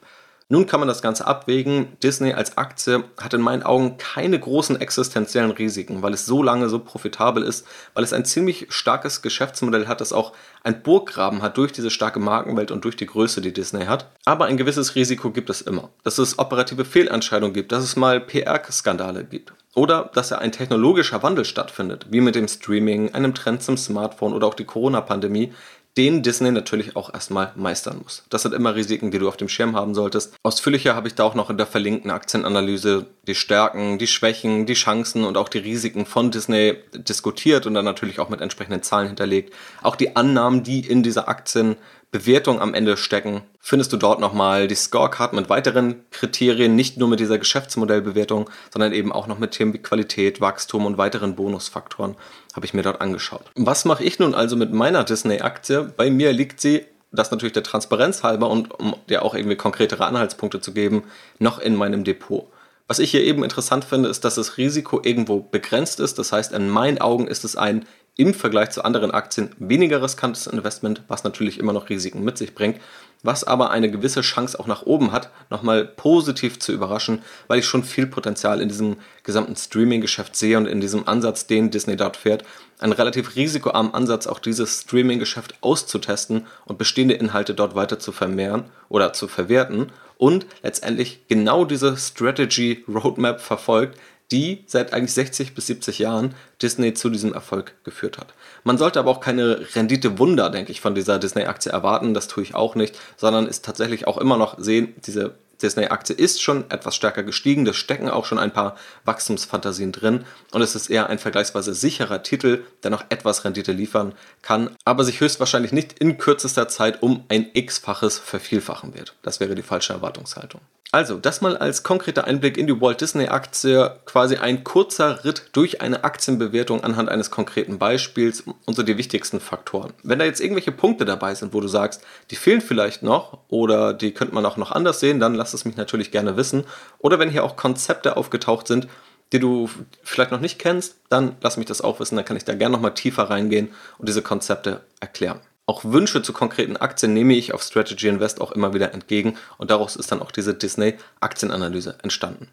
Nun 0.49 0.67
kann 0.67 0.79
man 0.79 0.89
das 0.89 1.03
Ganze 1.03 1.27
abwägen. 1.27 1.97
Disney 2.05 2.33
als 2.33 2.57
Aktie 2.57 3.03
hat 3.21 3.35
in 3.35 3.41
meinen 3.41 3.65
Augen 3.65 3.99
keine 3.99 4.39
großen 4.39 4.81
existenziellen 4.81 5.51
Risiken, 5.51 6.03
weil 6.03 6.15
es 6.15 6.25
so 6.25 6.41
lange 6.41 6.69
so 6.69 6.79
profitabel 6.79 7.43
ist, 7.43 7.67
weil 7.95 8.05
es 8.05 8.13
ein 8.13 8.25
ziemlich 8.25 8.69
starkes 8.69 9.23
Geschäftsmodell 9.23 9.89
hat, 9.89 10.01
das 10.01 10.13
auch 10.13 10.35
ein 10.63 10.83
Burggraben 10.85 11.43
hat 11.43 11.57
durch 11.57 11.73
diese 11.73 11.91
starke 11.91 12.21
Markenwelt 12.21 12.71
und 12.71 12.85
durch 12.85 12.95
die 12.95 13.07
Größe, 13.07 13.41
die 13.41 13.53
Disney 13.53 13.87
hat. 13.87 14.09
Aber 14.25 14.45
ein 14.45 14.57
gewisses 14.57 14.95
Risiko 14.95 15.33
gibt 15.33 15.51
es 15.51 15.63
immer. 15.63 15.91
Dass 16.05 16.19
es 16.19 16.39
operative 16.39 16.85
Fehlentscheidungen 16.85 17.53
gibt, 17.53 17.73
dass 17.73 17.83
es 17.83 17.97
mal 17.97 18.21
PR-Skandale 18.21 19.25
gibt. 19.25 19.53
Oder 19.75 20.11
dass 20.15 20.31
ja 20.31 20.39
ein 20.39 20.53
technologischer 20.53 21.23
Wandel 21.23 21.45
stattfindet, 21.45 22.07
wie 22.09 22.23
mit 22.23 22.35
dem 22.35 22.49
Streaming, 22.49 23.13
einem 23.15 23.35
Trend 23.35 23.63
zum 23.63 23.77
Smartphone 23.77 24.33
oder 24.33 24.47
auch 24.47 24.55
die 24.55 24.65
Corona-Pandemie, 24.65 25.53
den 25.97 26.23
Disney 26.23 26.51
natürlich 26.51 26.95
auch 26.95 27.13
erstmal 27.13 27.53
meistern 27.57 28.01
muss. 28.03 28.25
Das 28.29 28.43
sind 28.43 28.55
immer 28.55 28.75
Risiken, 28.75 29.11
die 29.11 29.19
du 29.19 29.29
auf 29.29 29.37
dem 29.37 29.49
Schirm 29.49 29.75
haben 29.75 29.95
solltest. 29.95 30.35
Ausführlicher 30.43 30.95
habe 30.95 31.09
ich 31.09 31.15
da 31.15 31.25
auch 31.25 31.35
noch 31.35 31.49
in 31.49 31.57
der 31.57 31.67
verlinkten 31.67 32.11
Aktienanalyse 32.11 33.07
die 33.27 33.35
Stärken, 33.35 33.99
die 33.99 34.07
Schwächen, 34.07 34.67
die 34.67 34.75
Chancen 34.75 35.25
und 35.25 35.37
auch 35.37 35.49
die 35.49 35.59
Risiken 35.59 36.05
von 36.05 36.31
Disney 36.31 36.77
diskutiert 36.95 37.67
und 37.67 37.75
dann 37.75 37.85
natürlich 37.85 38.21
auch 38.21 38.29
mit 38.29 38.41
entsprechenden 38.41 38.83
Zahlen 38.83 39.07
hinterlegt. 39.07 39.55
Auch 39.83 39.97
die 39.97 40.17
Annahmen, 40.17 40.63
die 40.63 40.81
in 40.81 41.03
dieser 41.03 41.29
Aktien 41.29 41.77
Bewertung 42.11 42.61
am 42.61 42.73
Ende 42.73 42.97
stecken, 42.97 43.43
findest 43.61 43.93
du 43.93 43.97
dort 43.97 44.21
nochmal 44.21 44.69
die 44.69 44.75
Scorecard 44.75 45.33
mit 45.33 45.49
weiteren 45.49 46.05
Kriterien, 46.11 46.77
nicht 46.77 46.97
nur 46.97 47.09
mit 47.09 47.21
dieser 47.21 47.39
Geschäftsmodellbewertung, 47.39 48.49
sondern 48.73 48.93
eben 48.93 49.13
auch 49.13 49.27
noch 49.27 49.39
mit 49.39 49.51
Themen 49.51 49.75
wie 49.75 49.79
Qualität, 49.79 50.41
Wachstum 50.41 50.87
und 50.87 50.99
weiteren 50.99 51.35
Bonusfaktoren 51.35 52.17
habe 52.55 52.65
ich 52.65 52.75
mir 52.75 52.83
dort 52.83 53.01
angeschaut. 53.01 53.45
Was 53.55 53.85
mache 53.85 54.03
ich 54.03 54.19
nun 54.19 54.35
also 54.35 54.57
mit 54.57 54.73
meiner 54.73 55.05
Disney-Aktie? 55.05 55.93
Bei 55.97 56.11
mir 56.11 56.33
liegt 56.33 56.61
sie, 56.61 56.87
das 57.13 57.31
natürlich 57.31 57.53
der 57.53 57.63
Transparenz 57.63 58.23
halber 58.23 58.49
und 58.51 58.73
um 58.79 58.97
dir 59.09 59.23
auch 59.23 59.35
irgendwie 59.35 59.57
konkretere 59.57 60.07
Anhaltspunkte 60.07 60.61
zu 60.61 60.73
geben, 60.73 61.05
noch 61.39 61.59
in 61.59 61.77
meinem 61.77 62.05
Depot. 62.05 62.49
Was 62.89 62.99
ich 63.01 63.11
hier 63.11 63.25
eben 63.25 63.43
interessant 63.43 63.85
finde, 63.85 64.09
ist, 64.09 64.25
dass 64.25 64.37
das 64.37 64.59
Risiko 64.59 65.01
irgendwo 65.03 65.41
begrenzt 65.41 65.99
ist. 65.99 66.19
Das 66.19 66.33
heißt, 66.33 66.53
in 66.53 66.71
meinen 66.71 66.99
Augen 66.99 67.27
ist 67.27 67.45
es 67.45 67.57
ein 67.57 67.85
im 68.17 68.33
Vergleich 68.33 68.71
zu 68.71 68.85
anderen 68.85 69.11
Aktien 69.11 69.51
weniger 69.59 70.03
riskantes 70.03 70.47
Investment, 70.47 71.03
was 71.07 71.25
natürlich 71.25 71.59
immer 71.59 71.75
noch 71.75 71.91
Risiken 71.91 72.25
mit 72.25 72.39
sich 72.39 72.55
bringt, 72.55 72.81
was 73.23 73.45
aber 73.45 73.71
eine 73.71 73.91
gewisse 73.91 74.23
Chance 74.23 74.59
auch 74.59 74.67
nach 74.67 74.83
oben 74.83 75.13
hat, 75.13 75.31
nochmal 75.51 75.85
positiv 75.85 76.59
zu 76.59 76.73
überraschen, 76.73 77.23
weil 77.47 77.59
ich 77.59 77.67
schon 77.67 77.85
viel 77.85 78.07
Potenzial 78.07 78.61
in 78.61 78.69
diesem 78.69 78.97
gesamten 79.23 79.57
Streaming-Geschäft 79.57 80.35
sehe 80.35 80.57
und 80.57 80.67
in 80.67 80.81
diesem 80.81 81.07
Ansatz, 81.07 81.47
den 81.47 81.71
Disney 81.71 81.97
dort 81.97 82.17
fährt, 82.17 82.45
einen 82.79 82.93
relativ 82.93 83.37
risikoarmen 83.37 83.93
Ansatz, 83.93 84.27
auch 84.27 84.39
dieses 84.39 84.83
Streaming-Geschäft 84.83 85.55
auszutesten 85.61 86.47
und 86.65 86.79
bestehende 86.79 87.15
Inhalte 87.15 87.55
dort 87.55 87.75
weiter 87.75 87.99
zu 87.99 88.13
vermehren 88.13 88.65
oder 88.89 89.13
zu 89.13 89.29
verwerten 89.29 89.93
und 90.19 90.47
letztendlich 90.63 91.27
genau 91.29 91.65
diese 91.65 91.97
Strategy 91.97 92.85
Roadmap 92.89 93.41
verfolgt, 93.41 93.99
die 94.33 94.65
seit 94.67 94.93
eigentlich 94.93 95.13
60 95.15 95.55
bis 95.55 95.67
70 95.67 95.99
Jahren 95.99 96.35
Disney 96.61 96.95
zu 96.95 97.11
diesem 97.11 97.33
Erfolg 97.33 97.75
geführt 97.85 98.19
hat. 98.19 98.35
Man 98.65 98.79
sollte 98.79 98.99
aber 98.99 99.11
auch 99.11 99.21
keine 99.21 99.67
Rendite-Wunder, 99.75 100.51
denke 100.51 100.73
ich, 100.73 100.81
von 100.81 100.95
dieser 100.95 101.19
Disney-Aktie 101.19 101.71
erwarten, 101.71 102.15
das 102.15 102.29
tue 102.29 102.43
ich 102.43 102.55
auch 102.55 102.75
nicht, 102.75 102.99
sondern 103.17 103.47
ist 103.47 103.65
tatsächlich 103.65 104.07
auch 104.07 104.19
immer 104.19 104.37
noch 104.37 104.59
sehen, 104.59 104.95
diese 105.07 105.35
Disney-Aktie 105.63 106.15
ist 106.15 106.43
schon 106.43 106.71
etwas 106.71 106.97
stärker 106.97 107.23
gestiegen, 107.23 107.65
da 107.65 107.73
stecken 107.73 108.11
auch 108.11 108.25
schon 108.27 108.39
ein 108.39 108.53
paar 108.53 108.77
Wachstumsfantasien 109.05 109.93
drin 109.93 110.25
und 110.53 110.63
es 110.63 110.75
ist 110.75 110.91
eher 110.91 111.09
ein 111.09 111.19
vergleichsweise 111.19 111.75
sicherer 111.75 112.23
Titel, 112.23 112.65
der 112.83 112.91
noch 112.91 113.05
etwas 113.09 113.45
Rendite 113.45 113.73
liefern 113.73 114.15
kann, 114.43 114.77
aber 114.85 115.05
sich 115.05 115.21
höchstwahrscheinlich 115.21 115.73
nicht 115.73 115.99
in 115.99 116.19
kürzester 116.19 116.69
Zeit 116.69 117.03
um 117.03 117.25
ein 117.29 117.47
x-faches 117.55 118.19
vervielfachen 118.19 118.95
wird. 118.95 119.15
Das 119.23 119.41
wäre 119.41 119.55
die 119.55 119.63
falsche 119.63 119.95
Erwartungshaltung. 119.95 120.61
Also, 120.97 121.19
das 121.19 121.43
mal 121.43 121.59
als 121.59 121.83
konkreter 121.83 122.25
Einblick 122.25 122.57
in 122.57 122.67
die 122.67 122.81
Walt 122.81 123.03
Disney 123.03 123.29
Aktie, 123.29 123.95
quasi 124.07 124.37
ein 124.37 124.65
kurzer 124.65 125.27
Ritt 125.27 125.51
durch 125.53 125.83
eine 125.83 126.05
Aktienbewertung 126.05 126.83
anhand 126.85 127.11
eines 127.11 127.31
konkreten 127.31 127.79
Beispiels 127.79 128.45
und 128.65 128.75
so 128.75 128.83
die 128.83 128.97
wichtigsten 128.97 129.39
Faktoren. 129.39 129.93
Wenn 130.03 130.19
da 130.19 130.25
jetzt 130.25 130.41
irgendwelche 130.41 130.73
Punkte 130.73 131.05
dabei 131.05 131.35
sind, 131.35 131.53
wo 131.53 131.61
du 131.61 131.69
sagst, 131.69 132.03
die 132.31 132.37
fehlen 132.37 132.63
vielleicht 132.63 133.03
noch 133.03 133.41
oder 133.49 133.93
die 133.93 134.13
könnte 134.13 134.35
man 134.35 134.47
auch 134.47 134.57
noch 134.57 134.73
anders 134.73 134.99
sehen, 134.99 135.21
dann 135.21 135.35
lass 135.35 135.53
es 135.53 135.67
mich 135.67 135.77
natürlich 135.77 136.13
gerne 136.13 136.39
wissen. 136.39 136.65
Oder 136.99 137.19
wenn 137.19 137.29
hier 137.29 137.45
auch 137.45 137.57
Konzepte 137.57 138.17
aufgetaucht 138.17 138.67
sind, 138.67 138.89
die 139.35 139.39
du 139.39 139.69
vielleicht 140.03 140.31
noch 140.31 140.41
nicht 140.41 140.59
kennst, 140.59 140.97
dann 141.11 141.37
lass 141.43 141.59
mich 141.59 141.67
das 141.67 141.83
auch 141.83 142.01
wissen, 142.01 142.17
dann 142.17 142.25
kann 142.25 142.39
ich 142.39 142.47
da 142.47 142.55
gerne 142.55 142.73
nochmal 142.73 142.95
tiefer 142.95 143.25
reingehen 143.25 143.69
und 143.99 144.09
diese 144.09 144.23
Konzepte 144.23 144.81
erklären. 145.01 145.41
Auch 145.67 145.85
Wünsche 145.85 146.23
zu 146.23 146.33
konkreten 146.33 146.77
Aktien 146.77 147.13
nehme 147.13 147.35
ich 147.35 147.53
auf 147.53 147.63
Strategy 147.63 148.07
Invest 148.07 148.41
auch 148.41 148.53
immer 148.53 148.73
wieder 148.73 148.95
entgegen 148.95 149.37
und 149.59 149.71
daraus 149.73 149.97
ist 149.97 150.13
dann 150.13 150.23
auch 150.23 150.31
diese 150.31 150.55
Disney 150.55 150.95
Aktienanalyse 151.19 151.99
entstanden. 152.03 152.49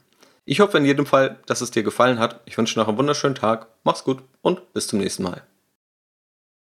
Ich 0.45 0.59
hoffe 0.59 0.79
in 0.79 0.85
jedem 0.85 1.05
Fall, 1.05 1.37
dass 1.45 1.61
es 1.61 1.71
dir 1.71 1.83
gefallen 1.83 2.19
hat. 2.19 2.41
Ich 2.45 2.57
wünsche 2.57 2.77
noch 2.79 2.87
einen 2.87 2.97
wunderschönen 2.97 3.35
Tag, 3.35 3.67
mach's 3.83 4.03
gut 4.03 4.23
und 4.41 4.73
bis 4.73 4.87
zum 4.87 4.99
nächsten 4.99 5.23
Mal. 5.23 5.43